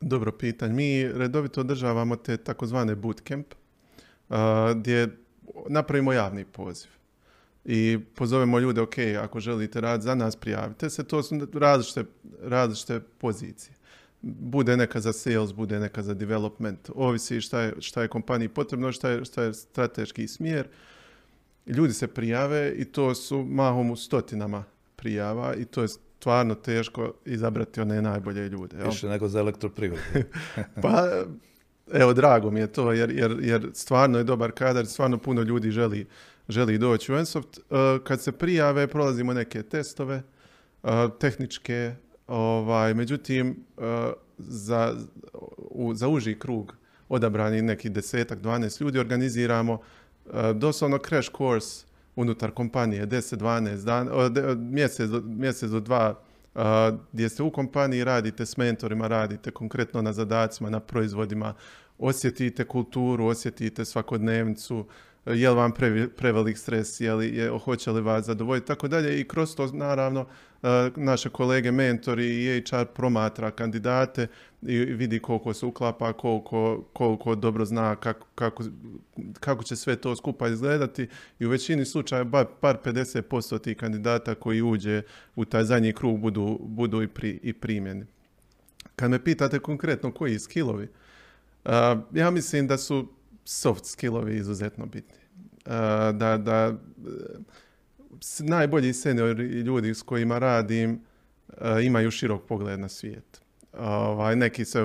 [0.00, 0.72] dobro pitanje.
[0.72, 3.54] Mi redovito održavamo te takozvane bootcamp
[4.28, 4.36] uh,
[4.76, 5.08] gdje
[5.68, 6.95] napravimo javni poziv.
[7.68, 11.04] I pozovemo ljude, ok, ako želite raditi za nas, prijavite se.
[11.04, 12.04] To su različite,
[12.42, 13.76] različite pozicije
[14.22, 18.92] bude neka za sales, bude neka za development, ovisi šta je, šta je kompaniji potrebno,
[18.92, 20.68] šta je, šta je strateški smjer.
[21.66, 24.64] Ljudi se prijave i to su mahom u stotinama
[24.96, 28.76] prijava i to je stvarno teško izabrati one najbolje ljude.
[28.84, 30.02] Više nego za elektroprivredu.
[30.82, 31.08] pa,
[31.92, 35.70] evo, drago mi je to, jer, jer, jer stvarno je dobar kadar, stvarno puno ljudi
[35.70, 36.06] želi,
[36.48, 37.58] želi doći u Ensoft.
[37.58, 40.22] Uh, kad se prijave, prolazimo neke testove,
[40.82, 41.94] uh, tehničke,
[42.26, 44.94] Ovaj, međutim, eh, za,
[45.56, 46.76] u, za uži krug
[47.08, 49.80] odabrani neki desetak, 12 ljudi organiziramo
[50.54, 54.10] doslovno crash course unutar kompanije 10-12 dana,
[54.56, 56.20] mjesec, mjesec do dva
[57.12, 61.54] gdje ste u kompaniji, radite s mentorima, radite konkretno na zadacima, na proizvodima,
[61.98, 64.86] osjetite kulturu, osjetite svakodnevnicu,
[65.26, 65.72] je li vam
[66.16, 69.20] prevelik stres, je li, je, hoće li vas zadovoljiti, tako dalje.
[69.20, 70.26] I kroz to, naravno,
[70.62, 74.26] e, naše kolege, mentori i HR promatra kandidate
[74.62, 78.64] i vidi koliko se uklapa, koliko, koliko dobro zna kako, kako,
[79.40, 81.08] kako će sve to skupa izgledati
[81.38, 85.02] i u većini slučaja bar, par 50% tih kandidata koji uđe
[85.36, 88.06] u taj zadnji krug budu, budu i, pri, i primjeni.
[88.96, 90.88] Kad me pitate konkretno koji skillovi,
[91.64, 91.72] uh,
[92.12, 93.15] ja mislim da su
[93.46, 95.18] soft skillovi izuzetno bitni.
[95.66, 95.72] Uh,
[96.16, 96.74] da, da
[98.38, 101.00] najbolji seniori ljudi s kojima radim
[101.48, 103.40] uh, imaju širok pogled na svijet.
[103.78, 104.84] Ovaj, neki se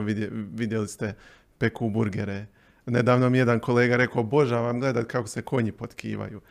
[0.51, 1.13] vidjeli, ste
[1.57, 2.45] peku burgere.
[2.85, 6.41] Nedavno mi jedan kolega rekao, vam gledat kako se konji potkivaju.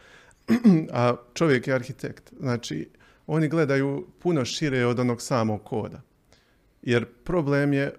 [0.92, 2.32] A čovjek je arhitekt.
[2.40, 2.88] Znači,
[3.26, 6.02] oni gledaju puno šire od onog samog koda.
[6.82, 7.92] Jer problem je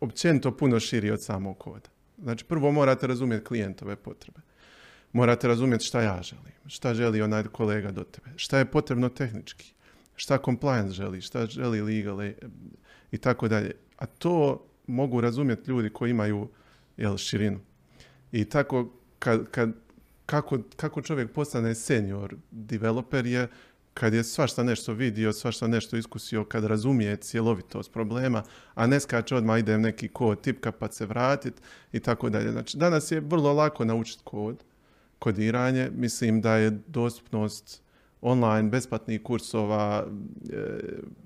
[0.00, 1.91] općenito puno širi od samog koda.
[2.22, 4.40] Znači, prvo morate razumjeti klijentove potrebe.
[5.12, 9.72] Morate razumjeti šta ja želim, šta želi onaj kolega do tebe, šta je potrebno tehnički,
[10.16, 12.22] šta compliance želi, šta želi legal
[13.12, 13.70] i tako dalje.
[13.98, 16.48] A to mogu razumjeti ljudi koji imaju
[16.96, 17.60] jel, širinu.
[18.32, 19.72] I tako kad, kad,
[20.26, 23.48] kako, kako čovjek postane senior developer je
[23.94, 28.42] kad je svašta nešto vidio, svašta nešto iskusio, kad razumije cjelovitost problema,
[28.74, 31.54] a ne skače odmah idem neki kod tipka pa se vratit
[31.92, 32.52] i tako dalje.
[32.52, 34.64] Znači, danas je vrlo lako naučiti kod,
[35.18, 35.90] kodiranje.
[35.96, 37.82] Mislim da je dostupnost
[38.20, 40.56] online besplatnih kursova e,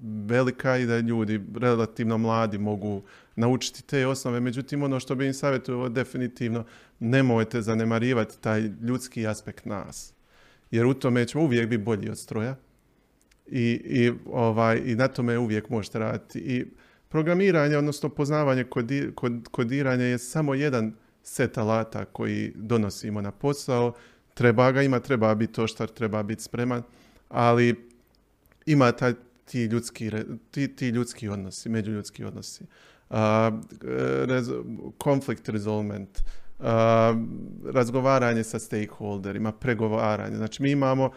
[0.03, 3.03] velika i da ljudi relativno mladi mogu
[3.37, 4.41] naučiti te osnove.
[4.41, 6.65] Međutim, ono što bi im savjetovao definitivno
[7.01, 10.16] nemojte zanemarivati taj ljudski aspekt nas
[10.71, 12.57] jer u tome ćemo uvijek biti bolji od stroja
[13.47, 16.39] i, i, ovaj, i na tome uvijek možete raditi.
[16.39, 16.65] I
[17.09, 23.93] programiranje, odnosno poznavanje kodi, kod, kodiranja je samo jedan set alata koji donosimo na posao.
[24.35, 26.83] Treba ga ima, treba biti što treba biti spreman,
[27.29, 27.89] ali
[28.67, 30.11] ima taj, ti, ljudski,
[30.51, 32.65] ti, ti ljudski odnosi, međuljudski odnosi.
[33.11, 33.17] Uh,
[34.27, 34.47] res,
[35.03, 35.49] conflict
[37.73, 40.37] razgovaranje sa stakeholderima, pregovaranje.
[40.37, 41.11] Znači mi imamo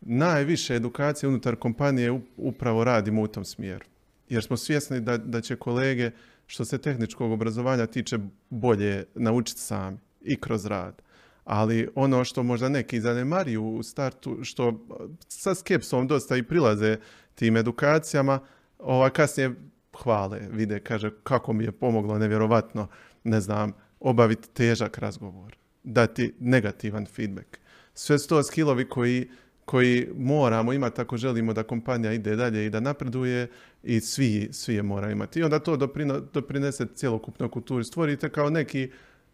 [0.00, 3.84] najviše edukacije unutar kompanije upravo radimo u tom smjeru.
[4.28, 6.10] Jer smo svjesni da, da će kolege
[6.46, 8.18] što se tehničkog obrazovanja tiče
[8.50, 11.02] bolje naučiti sami i kroz rad.
[11.44, 14.86] Ali ono što možda neki zanemaruju u startu, što
[15.28, 16.96] sa skepsom dosta i prilaze
[17.34, 18.40] tim edukacijama,
[18.78, 19.54] ova kasnije
[20.02, 22.88] hvale, vide, kaže kako mi je pomoglo nevjerovatno,
[23.24, 27.58] ne znam, obaviti težak razgovor, dati negativan feedback.
[27.94, 29.28] Sve su to skillovi koji,
[29.64, 33.48] koji moramo imati ako želimo da kompanija ide dalje i da napreduje
[33.82, 35.40] i svi, svi je mora imati.
[35.40, 37.84] I onda to doprino, doprinese cjelokupnoj kulturi.
[37.84, 38.90] Stvorite kao neki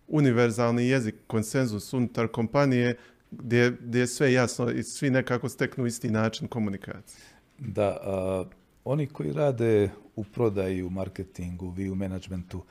[0.08, 2.96] univerzalni jezik, konsenzus unutar kompanije
[3.30, 7.24] gdje, gdje je sve jasno i svi nekako steknu isti način komunikacije.
[7.58, 8.44] Da, a,
[8.84, 12.64] oni koji rade u prodaji, u marketingu, vi u menadžmentu,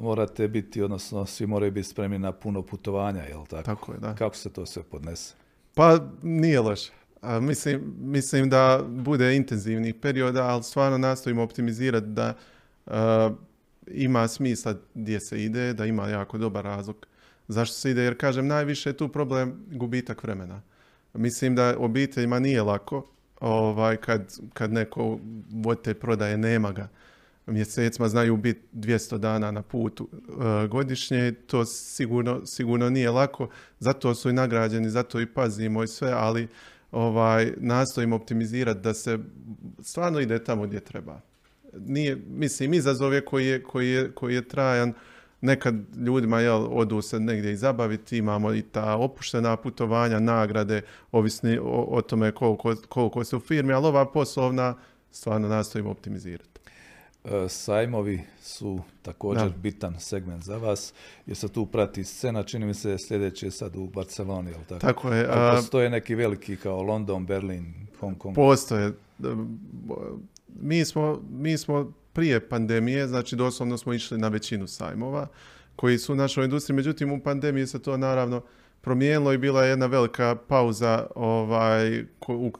[0.00, 3.62] morate biti, odnosno svi moraju biti spremni na puno putovanja, jel tako?
[3.62, 4.14] Tako je, da.
[4.14, 5.34] Kako se to sve podnese?
[5.74, 6.92] Pa nije loše.
[7.20, 12.34] A, mislim, mislim da bude intenzivnih perioda, ali stvarno nastojimo optimizirati da
[12.86, 13.30] a,
[13.86, 17.06] ima smisla gdje se ide, da ima jako dobar razlog
[17.48, 20.62] zašto se ide, jer kažem najviše je tu problem gubitak vremena.
[21.14, 23.06] Mislim da obiteljima nije lako
[23.40, 25.18] ovaj, kad, kad neko
[25.50, 26.88] voditelj prodaje nema ga
[27.46, 34.14] mjesecima, znaju biti 200 dana na putu e, godišnje, to sigurno, sigurno nije lako, zato
[34.14, 36.48] su i nagrađeni, zato i pazimo i sve, ali
[36.92, 39.18] ovaj, nastojimo optimizirati da se
[39.80, 41.20] stvarno ide tamo gdje treba.
[41.78, 44.92] Nije, mislim, izazov je koji je, koji je, koji je trajan,
[45.40, 51.58] nekad ljudima jel, odu se negdje i zabaviti, imamo i ta opuštena putovanja, nagrade, ovisni
[51.62, 54.74] o, tome koliko, koliko ste u firmi, ali ova poslovna
[55.10, 56.51] stvarno nastojimo optimizirati.
[57.24, 59.56] E, sajmovi su također Da.
[59.56, 60.92] bitan segment za vas,
[61.26, 64.80] jer se tu prati scena, čini mi se sljedeće je sad u Barceloni, jel tako?
[64.80, 65.26] Tako je.
[65.30, 68.34] A, postoje neki veliki kao London, Berlin, Hong Kong.
[68.34, 68.92] Postoje.
[70.60, 75.26] Mi smo, mi smo prije pandemije, znači doslovno smo išli na većinu sajmova
[75.76, 78.42] koji su u našoj industriji, međutim u pandemiji se to naravno
[78.80, 82.04] promijenilo i bila je jedna velika pauza ovaj,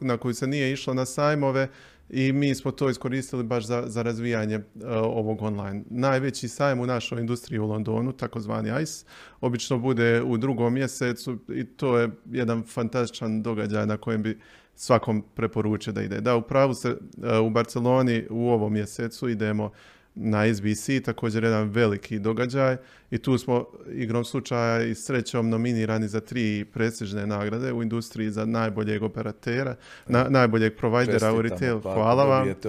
[0.00, 1.68] na koju se nije išlo na sajmove
[2.12, 4.62] i mi smo to iskoristili baš za, za razvijanje e,
[4.96, 5.82] ovog online.
[5.90, 9.04] Najveći sajam u našoj industriji u Londonu, takozvani ICE,
[9.40, 14.38] obično bude u drugom mjesecu i to je jedan fantastičan događaj na kojem bi
[14.74, 16.20] svakom preporučio da ide.
[16.20, 19.70] Da, u pravu se e, u Barceloni u ovom mjesecu idemo
[20.14, 22.76] na SBC, također jedan veliki događaj
[23.10, 28.44] i tu smo igrom slučaja i srećom nominirani za tri prestižne nagrade u industriji za
[28.44, 31.80] najboljeg operatera, na, najboljeg provajdera u retail.
[31.80, 32.38] pa Hvala vam.
[32.38, 32.68] dobijete,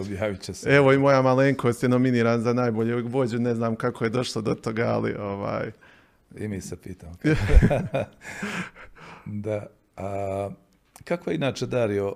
[0.54, 0.70] se.
[0.70, 4.56] Evo i moja malenkost je nominiran za najboljeg vođu, ne znam kako je došlo do
[4.56, 5.72] toga, ali ovaj,
[6.38, 7.14] I mi se pitamo.
[9.26, 9.68] da.
[9.98, 10.50] A,
[11.04, 12.16] kakva je inače, Dario,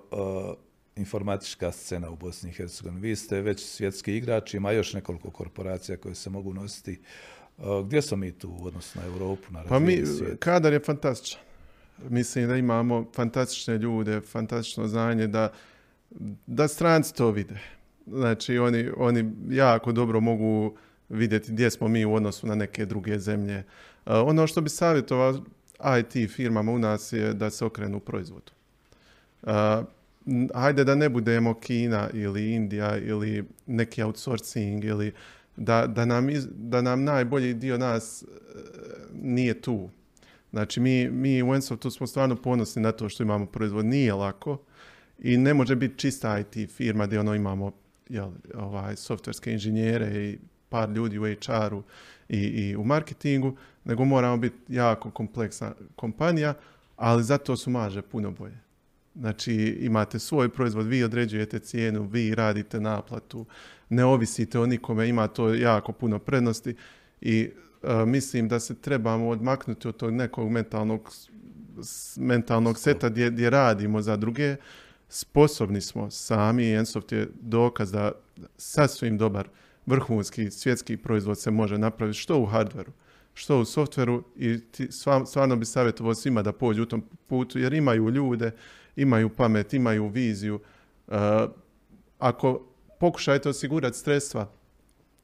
[0.97, 3.01] informatička scena u Bosni i Hercegovini?
[3.01, 6.99] Vi ste već svjetski igrač, ima još nekoliko korporacija koje se mogu nositi.
[7.57, 10.39] A, gdje smo mi tu u odnosu na Europu, na Pa mi, svijet?
[10.39, 11.41] kadar je fantastičan.
[12.09, 15.51] Mislim da imamo fantastične ljude, fantastično znanje da,
[16.47, 17.59] da stranci to vide.
[18.07, 20.77] Znači oni, oni jako dobro mogu
[21.09, 23.57] vidjeti gdje smo mi u odnosu na neke druge zemlje.
[24.05, 25.33] Uh, ono što bi savjetovao
[25.99, 28.51] IT firmama u nas je da se okrenu proizvodu.
[30.53, 35.11] Hajde da ne budemo Kina ili Indija ili neki outsourcing ili
[35.57, 38.25] da, da, nam, iz- da nam najbolji dio nas e,
[39.13, 39.89] nije tu.
[40.51, 43.85] Znači mi, mi u Ensoftu smo stvarno ponosni na to što imamo proizvod.
[43.85, 44.57] Nije lako
[45.19, 47.71] i ne može biti čista IT firma gdje ono imamo
[48.09, 50.37] jel, ovaj, softverske inženjere i
[50.69, 51.83] par ljudi u HR-u
[52.29, 56.53] i, i u marketingu, nego moramo biti jako kompleksna kompanija,
[56.95, 58.66] ali zato su marže puno bolje.
[59.19, 63.45] Znači imate svoj proizvod, vi određujete cijenu, vi radite naplatu,
[63.89, 66.75] ne ovisite o nikome, ima to jako puno prednosti
[67.21, 67.49] i
[67.83, 71.13] e, mislim da se trebamo odmaknuti od tog nekog mentalnog,
[72.17, 74.55] mentalnog seta gdje, gdje radimo za druge.
[75.09, 78.11] Sposobni smo sami Ensoft je dokaz da
[78.57, 79.47] sasvim dobar
[79.85, 82.91] vrhunski svjetski proizvod se može napraviti što u hardveru,
[83.33, 84.87] što u softveru i ti,
[85.25, 88.51] stvarno bi savjetovao svima da pođu u tom putu jer imaju ljude,
[88.97, 90.59] imaju pamet, imaju viziju.
[91.07, 91.11] E,
[92.19, 92.67] ako
[92.99, 94.51] pokušajte osigurati sredstva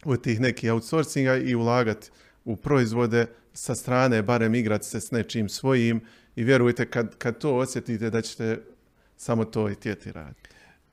[0.05, 2.09] od tih nekih outsourcinga i ulagati
[2.45, 6.01] u proizvode sa strane, barem igrati se s nečim svojim
[6.36, 8.59] i vjerujte kad, kad to osjetite da ćete
[9.17, 10.49] samo to i tijeti raditi.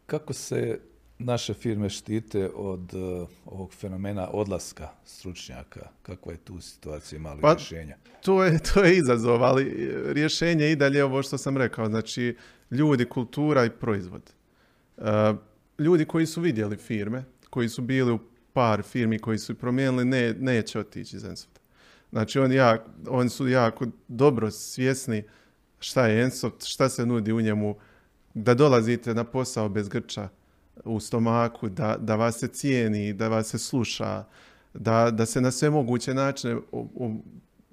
[0.07, 0.79] Kako se
[1.21, 5.89] naše firme štite od uh, ovog fenomena odlaska stručnjaka?
[6.03, 7.97] Kakva je tu situacija, mali Pa- rješenja?
[8.23, 11.87] To je, to je izazov, ali e, rješenje je i dalje ovo što sam rekao,
[11.87, 12.37] znači
[12.71, 14.33] ljudi, kultura i proizvod.
[14.97, 15.05] Uh,
[15.79, 18.19] ljudi koji su vidjeli firme, koji su bili u
[18.53, 21.61] par firmi koji su promijenili, ne, neće otići iz Ensofta.
[22.11, 25.25] Znači oni, jak, oni su jako dobro svjesni
[25.81, 27.77] šta je Ensoft, šta se nudi u njemu,
[28.35, 30.29] da dolazite na posao bez grča,
[30.85, 34.25] u stomaku, da, da vas se cijeni, da vas se sluša,
[34.75, 36.61] da, da se na sve moguće načine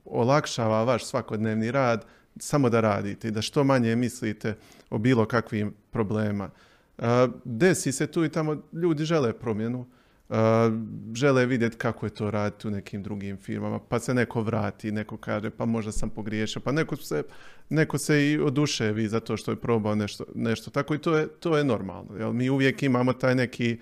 [0.06, 2.06] olakšava vaš svakodnevni rad,
[2.40, 4.56] samo da radite i da što manje mislite
[4.90, 6.50] o bilo kakvim problema.
[7.44, 9.86] Desi se tu i tamo, ljudi žele promjenu,
[11.14, 15.18] žele vidjeti kako je to raditi u nekim drugim firmama, pa se neko vrati, neko
[15.18, 17.24] kaže pa možda sam pogriješio, pa neko se,
[17.70, 21.58] neko se i oduševi zato što je probao nešto, nešto tako i to je, to
[21.58, 22.16] je normalno.
[22.18, 22.34] Jel?
[22.34, 23.78] Mi uvijek imamo taj neki,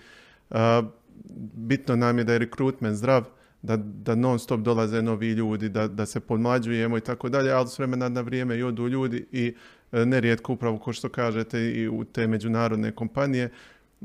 [1.54, 3.26] bitno nam je da je rekrutment zdrav,
[3.62, 7.68] da, da non stop dolaze novi ljudi, da, da se podmlađujemo i tako dalje, ali
[7.68, 9.56] s vremena na vrijeme i odu ljudi i
[9.92, 13.50] e, nerijetko upravo ko što kažete i u te međunarodne kompanije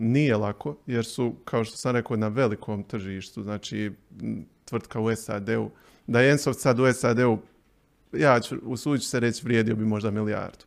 [0.00, 3.92] nije lako jer su, kao što sam rekao, na velikom tržištu, znači
[4.64, 5.70] tvrtka u SAD-u,
[6.06, 7.38] da je Ensoft sad u SAD-u,
[8.12, 10.64] ja ću usudit se reći, vrijedio bi možda milijardu.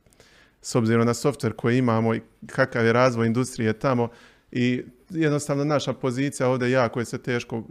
[0.61, 4.09] S obzirom na softver koji imamo i kakav je razvoj industrije tamo
[4.51, 7.63] i jednostavno naša pozicija ovdje jako je se teško,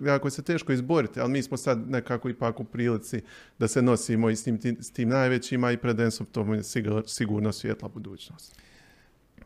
[0.00, 3.22] jako je se teško izboriti, ali mi smo sad nekako ipak u prilici
[3.58, 6.62] da se nosimo i s tim, s tim najvećima i pred Ensoftom je
[7.06, 8.60] sigurno svjetla budućnost.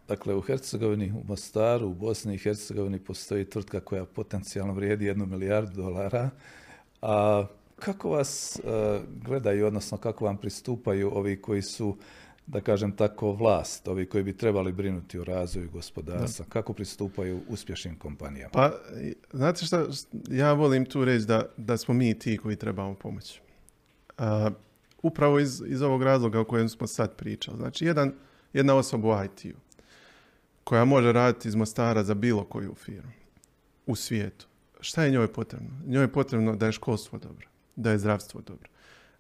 [0.09, 5.27] Dakle, u Hercegovini, u Mostaru, u Bosni i Hercegovini postoji tvrtka koja potencijalno vrijedi jednu
[5.27, 6.31] milijardu dolara.
[7.03, 7.47] A
[7.77, 11.97] kako vas e, gledaju, odnosno kako vam pristupaju ovi koji su,
[12.47, 16.47] da kažem tako, vlast, ovi koji bi trebali brinuti o razvoju gospodarstva?
[16.49, 18.51] Kako pristupaju uspješnim kompanijama?
[18.53, 18.73] Pa,
[19.33, 19.87] znate šta,
[20.31, 23.41] ja volim tu reći da, da smo mi ti koji trebamo pomoći.
[25.03, 27.57] upravo iz, iz ovog razloga o kojem smo sad pričali.
[27.57, 28.13] Znači, jedan,
[28.53, 29.68] jedna osoba u IT-u
[30.69, 33.13] koja može raditi iz Mostara za bilo koju firmu
[33.87, 34.47] u svijetu.
[34.81, 35.71] Šta je njoj potrebno?
[35.87, 38.71] Njoj je potrebno da je školstvo dobro, da je zdravstvo dobro,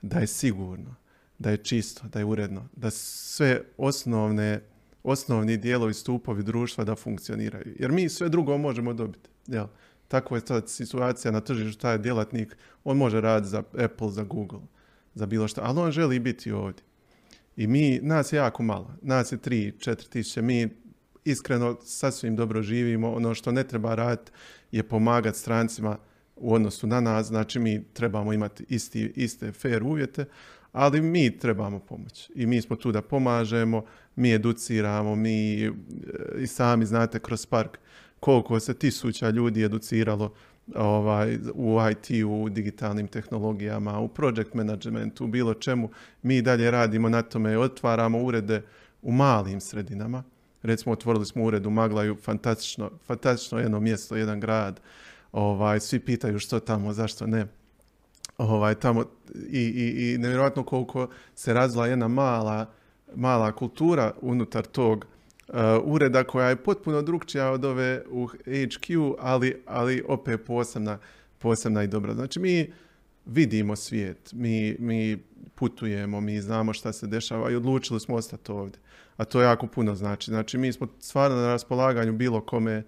[0.02, 0.94] da je sigurno,
[1.38, 4.60] da je čisto, da je uredno, da sve osnovne,
[5.02, 7.74] osnovni dijelovi stupovi društva da funkcioniraju.
[7.78, 9.30] Jer mi sve drugo možemo dobiti.
[9.46, 9.66] Jel?
[10.08, 14.60] Tako je ta situacija na tržištu, taj djelatnik, on može raditi za Apple, za Google,
[15.14, 16.84] za bilo što, ali on želi biti ovdje.
[17.56, 20.87] I mi, nas je jako malo, nas je 3-4 tisuće, mi
[21.24, 23.12] iskreno sasvim dobro živimo.
[23.12, 24.32] Ono što ne treba raditi
[24.72, 25.96] je pomagati strancima
[26.36, 27.26] u odnosu na nas.
[27.26, 30.24] Znači mi trebamo imati isti, iste fair uvjete,
[30.72, 32.30] ali mi trebamo pomoć.
[32.34, 33.84] I mi smo tu da pomažemo,
[34.16, 35.72] mi educiramo, mi e,
[36.40, 37.78] i sami znate kroz park
[38.20, 40.32] koliko se tisuća ljudi educiralo
[40.74, 45.90] ovaj, u IT, u digitalnim tehnologijama, u project managementu, u bilo čemu.
[46.22, 48.62] Mi dalje radimo na tome, otvaramo urede
[49.02, 50.22] u malim sredinama
[50.68, 54.80] recimo otvorili smo ured u Maglaju, fantastično, fantastično jedno mjesto, jedan grad,
[55.32, 57.46] ovaj, svi pitaju što tamo, zašto ne.
[58.38, 59.04] Ovaj, tamo,
[59.50, 62.66] i, i, i nevjerojatno koliko se razvila jedna mala,
[63.14, 65.06] mala kultura unutar tog
[65.48, 65.54] uh,
[65.84, 70.98] ureda koja je potpuno drugčija od ove u HQ, ali, ali opet posebna,
[71.38, 72.14] posebna i dobra.
[72.14, 72.72] Znači mi
[73.26, 75.18] vidimo svijet, mi, mi
[75.54, 78.80] putujemo, mi znamo šta se dešava i odlučili smo ostati ovdje
[79.18, 80.30] a to jako puno znači.
[80.30, 82.82] Znači mi smo stvarno na raspolaganju bilo kome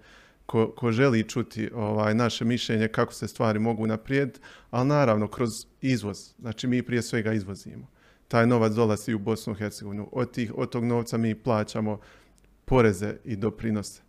[0.45, 4.39] ko, ko želi čuti ovaj, naše mišljenje kako se stvari mogu naprijed,
[4.71, 6.33] ali naravno kroz izvoz.
[6.39, 7.87] Znači mi prije svega izvozimo.
[8.27, 10.09] Taj novac dolazi u Bosnu i Hercegovinu.
[10.11, 11.99] Od, tih, od tog novca mi plaćamo
[12.65, 14.01] poreze i doprinose.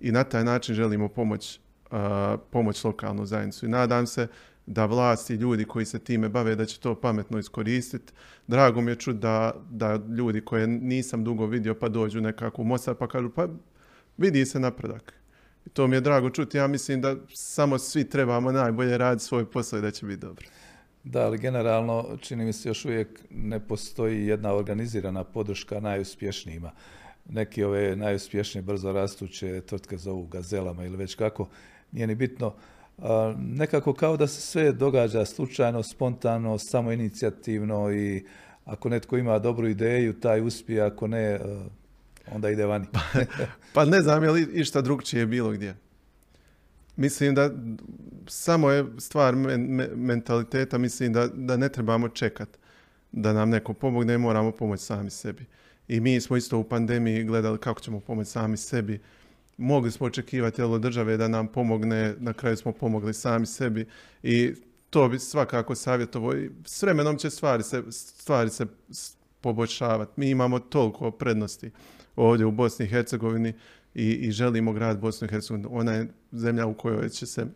[0.00, 1.60] I na taj način želimo pomoć,
[1.90, 1.98] uh,
[2.50, 3.66] pomoć lokalnu zajednicu.
[3.66, 4.28] I nadam se
[4.66, 8.12] da vlasti, ljudi koji se time bave, da će to pametno iskoristiti.
[8.46, 12.64] Drago mi je čuti da, da ljudi koje nisam dugo vidio pa dođu nekako u
[12.64, 13.48] Mostar pa kažu pa
[14.16, 15.14] vidi se napredak.
[15.66, 16.56] I to mi je drago čuti.
[16.58, 20.46] Ja mislim da samo svi trebamo najbolje raditi svoj posao i da će biti dobro.
[21.04, 26.70] Da, ali generalno čini mi se još uvijek ne postoji jedna organizirana podrška najuspješnijima.
[27.28, 31.48] Neki ove najuspješnije brzo rastuće tvrtke zovu gazelama ili već kako,
[31.92, 32.54] nije ni bitno
[33.38, 38.24] nekako kao da se sve događa slučajno, spontano, samoinicijativno i
[38.64, 41.40] ako netko ima dobru ideju, taj uspije, ako ne,
[42.32, 42.86] onda ide vani.
[43.74, 45.74] pa ne znam je li išta drugčije bilo gdje.
[46.96, 47.50] Mislim da
[48.26, 49.34] samo je stvar
[49.94, 52.58] mentaliteta, mislim da, da ne trebamo čekati
[53.12, 55.44] da nam neko pomogne, moramo pomoći sami sebi.
[55.88, 59.00] I mi smo isto u pandemiji gledali kako ćemo pomoći sami sebi
[59.62, 63.86] mogli smo očekivati od države da nam pomogne, na kraju smo pomogli sami sebi
[64.22, 64.54] i
[64.90, 66.34] to bi svakako savjetovo.
[66.34, 68.66] I s vremenom će stvari se, stvari se
[69.40, 70.12] poboljšavati.
[70.16, 71.70] Mi imamo toliko prednosti
[72.16, 73.54] ovdje u Bosni i Hercegovini
[73.94, 75.68] i, i želimo grad Bosnu i Hercegovinu.
[75.72, 77.46] Ona je zemlja u kojoj će se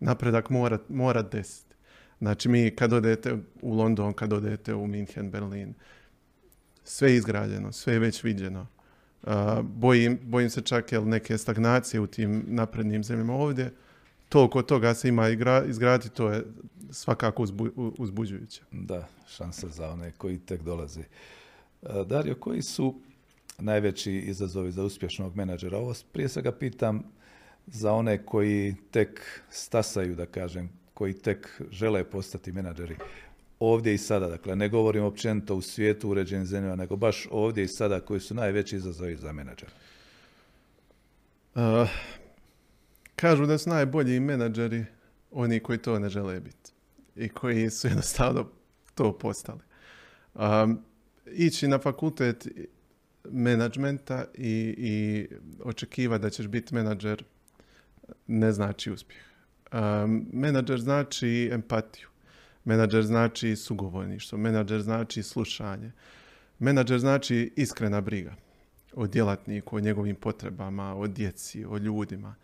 [0.00, 1.74] napredak morat, morat desiti.
[2.18, 5.74] Znači mi kad odete u London, kad odete u Minhen, Berlin,
[6.84, 8.66] sve je izgrađeno, sve je već viđeno
[9.62, 13.72] bojim, bojim se čak jel, neke stagnacije u tim naprednim zemljama ovdje.
[14.28, 15.28] Toliko toga se ima
[15.68, 16.44] izgraditi, to je
[16.90, 17.46] svakako
[17.98, 18.62] uzbuđujuće.
[18.72, 21.02] Da, šansa za one koji tek dolazi.
[22.06, 22.94] Dario, koji su
[23.58, 25.78] najveći izazovi za uspješnog menadžera?
[25.78, 27.02] Ovo prije svega pitam
[27.66, 32.96] za one koji tek stasaju, da kažem, koji tek žele postati menadžeri
[33.58, 34.28] ovdje i sada.
[34.28, 38.34] Dakle, ne govorim općenito u svijetu uređenim zemljama, nego baš ovdje i sada koji su
[38.34, 39.68] najveći izazovi za menadžer.
[41.54, 41.62] Uh,
[43.16, 44.84] kažu da su najbolji menadžeri
[45.30, 46.72] oni koji to ne žele biti
[47.16, 48.48] i koji su jednostavno
[48.94, 49.60] to postali.
[50.34, 50.80] Um,
[51.26, 52.48] ići na fakultet
[53.30, 55.26] menadžmenta i, i
[55.64, 57.24] očekiva da ćeš biti menadžer
[58.26, 59.22] ne znači uspjeh.
[59.72, 62.08] Um, menadžer znači empatiju.
[62.66, 64.38] Menadžer znači sugovorništvo.
[64.38, 65.92] Menadžer znači slušanje.
[66.58, 68.34] Menadžer znači iskrena briga
[68.94, 72.34] o djelatniku, o njegovim potrebama, o djeci, o ljudima.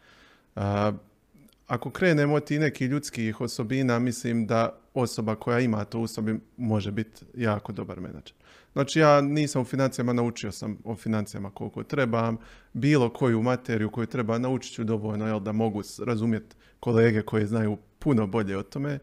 [1.67, 6.93] ako krenemo tih nekih ljudskih osobina, mislim da osoba koja ima to u sobi može
[6.93, 8.35] biti jako dobar menadžer.
[8.73, 12.37] Znači ja nisam u financijama, naučio sam o financijama koliko trebam,
[12.73, 17.79] bilo koju materiju koju treba naučit ću dovoljno jel, da mogu razumjeti kolege koji znaju
[17.99, 18.99] puno bolje o tome.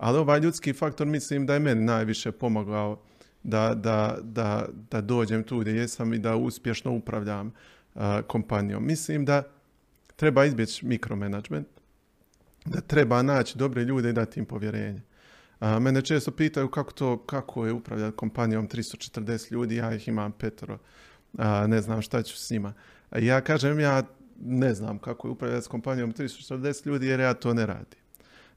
[0.00, 3.02] Ali ovaj ljudski faktor mislim da je meni najviše pomogao
[3.42, 7.52] da, da, da, da dođem tu gdje jesam i da uspješno upravljam
[8.26, 8.86] kompanijom.
[8.86, 9.42] Mislim da
[10.16, 11.66] treba izbjeći mikromanagement,
[12.64, 15.02] da treba naći dobre ljude i dati im povjerenje.
[15.60, 20.32] A, mene često pitaju kako to, kako je upravljati kompanijom 340 ljudi, ja ih imam
[20.32, 20.78] petero,
[21.38, 22.72] a, ne znam šta ću s njima.
[23.10, 24.02] A ja kažem, ja
[24.40, 27.99] ne znam kako je upravljati s kompanijom 340 ljudi jer ja to ne radim.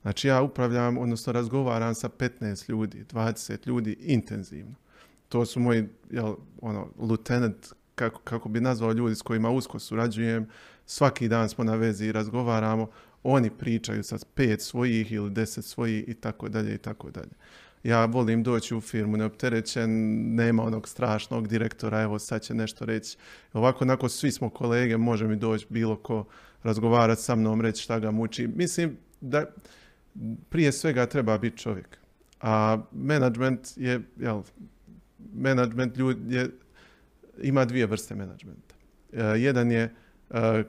[0.04, 4.76] Znači ja upravljam, odnosno razgovaram sa 15 ljudi, 20 ljudi intenzivno.
[5.30, 10.48] To su moji, jel, ono, lieutenant, kako, kako bi nazvao ljudi s kojima usko surađujem.
[10.86, 12.88] Svaki dan smo na vezi i razgovaramo.
[13.24, 17.32] Oni pričaju sa pet svojih ili deset svojih i tako dalje i tako dalje.
[17.84, 19.90] Ja volim doći u firmu neopterećen,
[20.36, 23.18] nema onog strašnog direktora, evo sad će nešto reći.
[23.54, 26.26] Ovako, nakon svi smo kolege, može mi doći bilo ko
[26.64, 28.48] razgovarati sa mnom, reći šta ga muči.
[28.48, 29.46] Mislim da
[30.50, 31.98] prije svega treba biti čovjek.
[32.42, 34.42] A management je, jel,
[35.34, 36.50] management ljudi je,
[37.42, 38.76] ima dvije vrste menadžmenta.
[39.14, 39.94] E, jedan je e,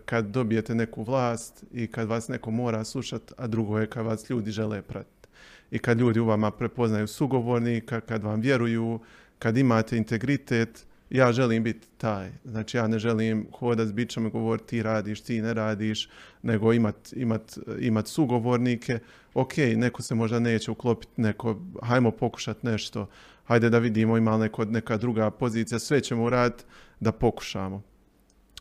[0.05, 4.31] kad dobijete neku vlast i kad vas neko mora slušati, a drugo je kad vas
[4.31, 5.29] ljudi žele pratiti.
[5.71, 9.01] I kad ljudi u vama prepoznaju sugovornika, kad vam vjeruju,
[9.39, 12.31] kad imate integritet, ja želim biti taj.
[12.45, 16.09] Znači ja ne želim hodati s bićom i govoriti ti radiš, ti ne radiš,
[16.43, 18.99] nego imat, imat, imat sugovornike.
[19.35, 23.09] Ok, neko se možda neće uklopiti, neko, hajmo pokušati nešto,
[23.45, 26.65] hajde da vidimo ima neko, neka druga pozicija, sve ćemo uraditi
[27.01, 27.83] da pokušamo.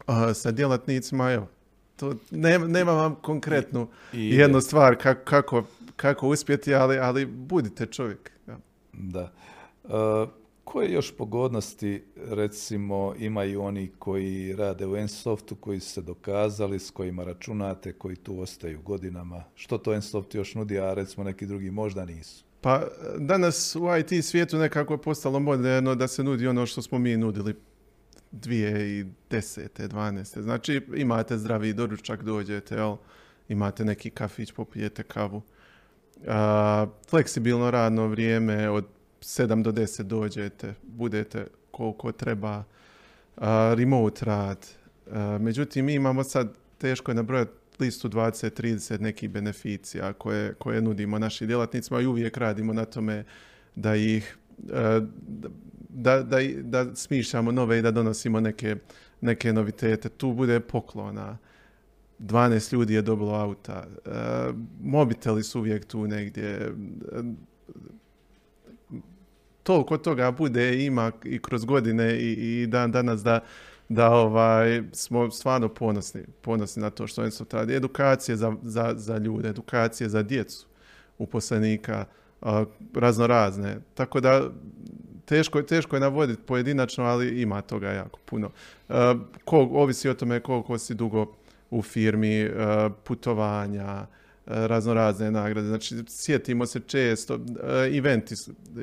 [0.08, 1.48] A, sa djelatnicima, evo,
[1.96, 5.64] to nema, nema vam konkretnu I, jednu stvar kako, kako,
[5.96, 8.32] kako uspjeti, ali, ali budite čovjek.
[8.94, 9.32] Da.
[9.84, 10.43] Uh
[10.74, 16.92] koje još pogodnosti recimo imaju oni koji rade u Ensoftu, koji su se dokazali, s
[16.92, 19.44] kojima računate, koji tu ostaju godinama?
[19.56, 22.46] Što to Ensoft još nudi, a recimo neki drugi možda nisu?
[22.62, 22.82] Pa
[23.18, 27.18] danas u IT svijetu nekako je postalo moderno da se nudi ono što smo mi
[27.18, 27.56] nudili
[28.32, 29.08] 2010.
[29.30, 30.42] 12.
[30.42, 32.96] Znači imate zdravi doručak, dođete, jel?
[33.50, 35.42] imate neki kafić, popijete kavu.
[36.28, 38.86] A, fleksibilno radno vrijeme od
[39.24, 42.64] 7 do 10 dođete, budete koliko treba,
[43.76, 44.68] remote rad.
[45.40, 51.48] međutim, mi imamo sad, teško je nabrojati listu 20-30 nekih beneficija koje, koje nudimo našim
[51.48, 53.24] djelatnicima i uvijek radimo na tome
[53.76, 54.38] da ih
[55.90, 58.76] da, da, da smišljamo nove i da donosimo neke,
[59.22, 60.10] neke novitete.
[60.10, 61.38] Tu bude poklona.
[62.20, 63.88] 12 ljudi je dobilo auta.
[64.84, 66.72] Mobiteli su uvijek tu negdje
[69.64, 73.40] toliko toga bude ima i kroz godine i, i dan danas da,
[73.90, 77.76] da ovaj, smo stvarno ponosni, ponosni na to što su radi.
[77.76, 80.68] Edukacije za, za, za ljude, edukacije za djecu
[81.18, 82.06] uposlenika,
[82.94, 83.78] razno razne.
[83.94, 84.50] Tako da
[85.26, 88.50] teško, teško je navoditi pojedinačno, ali ima toga jako puno.
[89.46, 91.34] ko, ovisi o tome koliko si dugo
[91.72, 92.50] u firmi,
[93.04, 94.06] putovanja,
[94.46, 95.68] raznorazne nagrade.
[95.68, 98.36] Znači, sjetimo se često, e, eventi,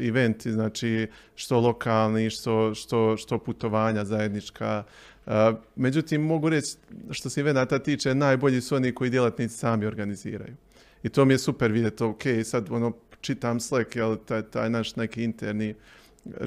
[0.09, 4.85] eventi znači što lokalni, što, što, što putovanja zajednička.
[5.27, 6.77] E, međutim, mogu reći,
[7.11, 10.55] što se evenata tiče, najbolji su oni koji djelatnici sami organiziraju.
[11.03, 14.97] I to mi je super vidjeti, ok, sad ono, čitam Slack, jel, taj, taj naš
[14.97, 15.75] neki interni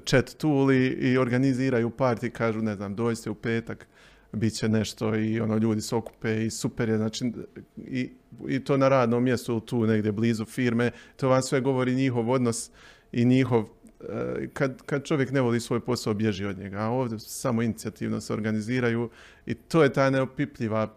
[0.05, 3.87] chat tool i, i organiziraju parti, kažu ne znam, dođite u petak,
[4.33, 7.31] bit će nešto i ono ljudi se okupe i super je, znači
[7.77, 8.09] i,
[8.47, 12.71] i to na radnom mjestu tu negdje blizu firme, to vam sve govori njihov odnos
[13.11, 13.65] i njihov
[14.09, 18.21] e, kad, kad čovjek ne voli svoj posao, bježi od njega, a ovdje samo inicijativno
[18.21, 19.09] se organiziraju
[19.45, 20.93] i to je ta neopipljiva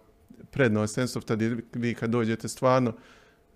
[0.50, 2.92] prednost Sensofta gdje vi kad dođete stvarno,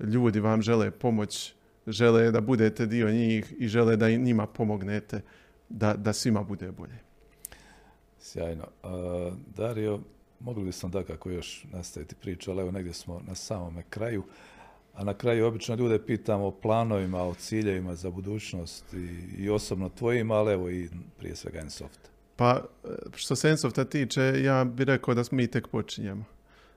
[0.00, 1.54] ljudi vam žele pomoć,
[1.86, 5.20] žele da budete dio njih i žele da njima pomognete
[5.68, 7.09] da, da svima bude bolje.
[8.20, 8.64] Sjajno.
[9.56, 10.00] Dario,
[10.40, 14.22] mogli bismo da kako još nastaviti priču, ali evo negdje smo na samome kraju.
[14.94, 19.88] A na kraju obično ljude pitamo o planovima, o ciljevima za budućnost i, i osobno
[19.88, 22.00] tvojima, ali evo i prije svega Ensoft.
[22.36, 22.64] Pa
[23.14, 26.24] što se Ensofta tiče, ja bih rekao da mi tek počinjemo.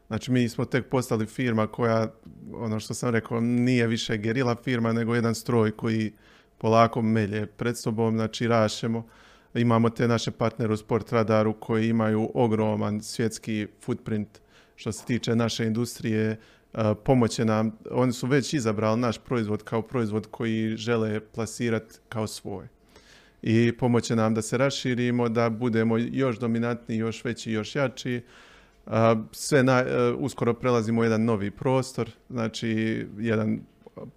[0.08, 2.12] Znači mi smo tek postali firma koja,
[2.54, 6.14] ono što sam rekao, nije više gerila firma, nego jedan stroj koji
[6.58, 9.08] polako melje pred sobom, znači rašemo.
[9.54, 14.28] Imamo te naše partnere u Sport Radaru koji imaju ogroman svjetski footprint
[14.76, 16.39] što se tiče naše industrije,
[17.04, 22.68] pomoće nam, oni su već izabrali naš proizvod kao proizvod koji žele plasirati kao svoj.
[23.41, 28.22] I pomoće nam da se raširimo, da budemo još dominantniji, još veći, još jači.
[29.32, 29.84] Sve na,
[30.18, 33.60] uskoro prelazimo u jedan novi prostor, znači jedan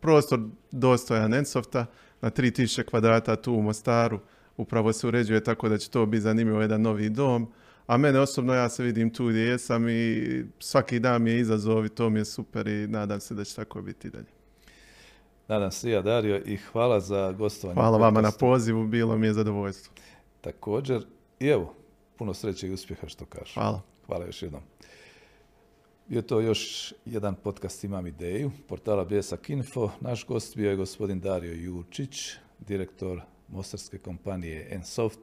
[0.00, 0.40] prostor
[0.72, 1.86] dostojan Ensofta
[2.20, 4.20] na 3000 kvadrata tu u Mostaru.
[4.56, 7.52] Upravo se uređuje tako da će to biti zanimljivo jedan novi dom.
[7.86, 11.86] A mene osobno ja se vidim tu gdje jesam i svaki dan mi je izazov
[11.86, 14.36] i to mi je super i nadam se da će tako biti i dalje.
[15.48, 17.74] Nadam se ja Dario i hvala za gostovanje.
[17.74, 19.94] Hvala vama na pozivu, bilo mi je zadovoljstvo.
[20.40, 21.06] Također
[21.40, 21.74] i evo,
[22.16, 23.54] puno sreće i uspjeha što kažeš.
[23.54, 23.80] Hvala.
[24.06, 24.62] Hvala još jednom.
[26.08, 29.90] Bio to još jedan podcast Imam ideju, portala Bljesak Info.
[30.00, 35.20] Naš gost bio je gospodin Dario Jurčić, direktor mostarske kompanije Ensoft.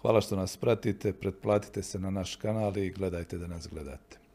[0.00, 4.25] Hvala što nas pratite, pretplatite se na naš kanal i gledajte da nas gledate.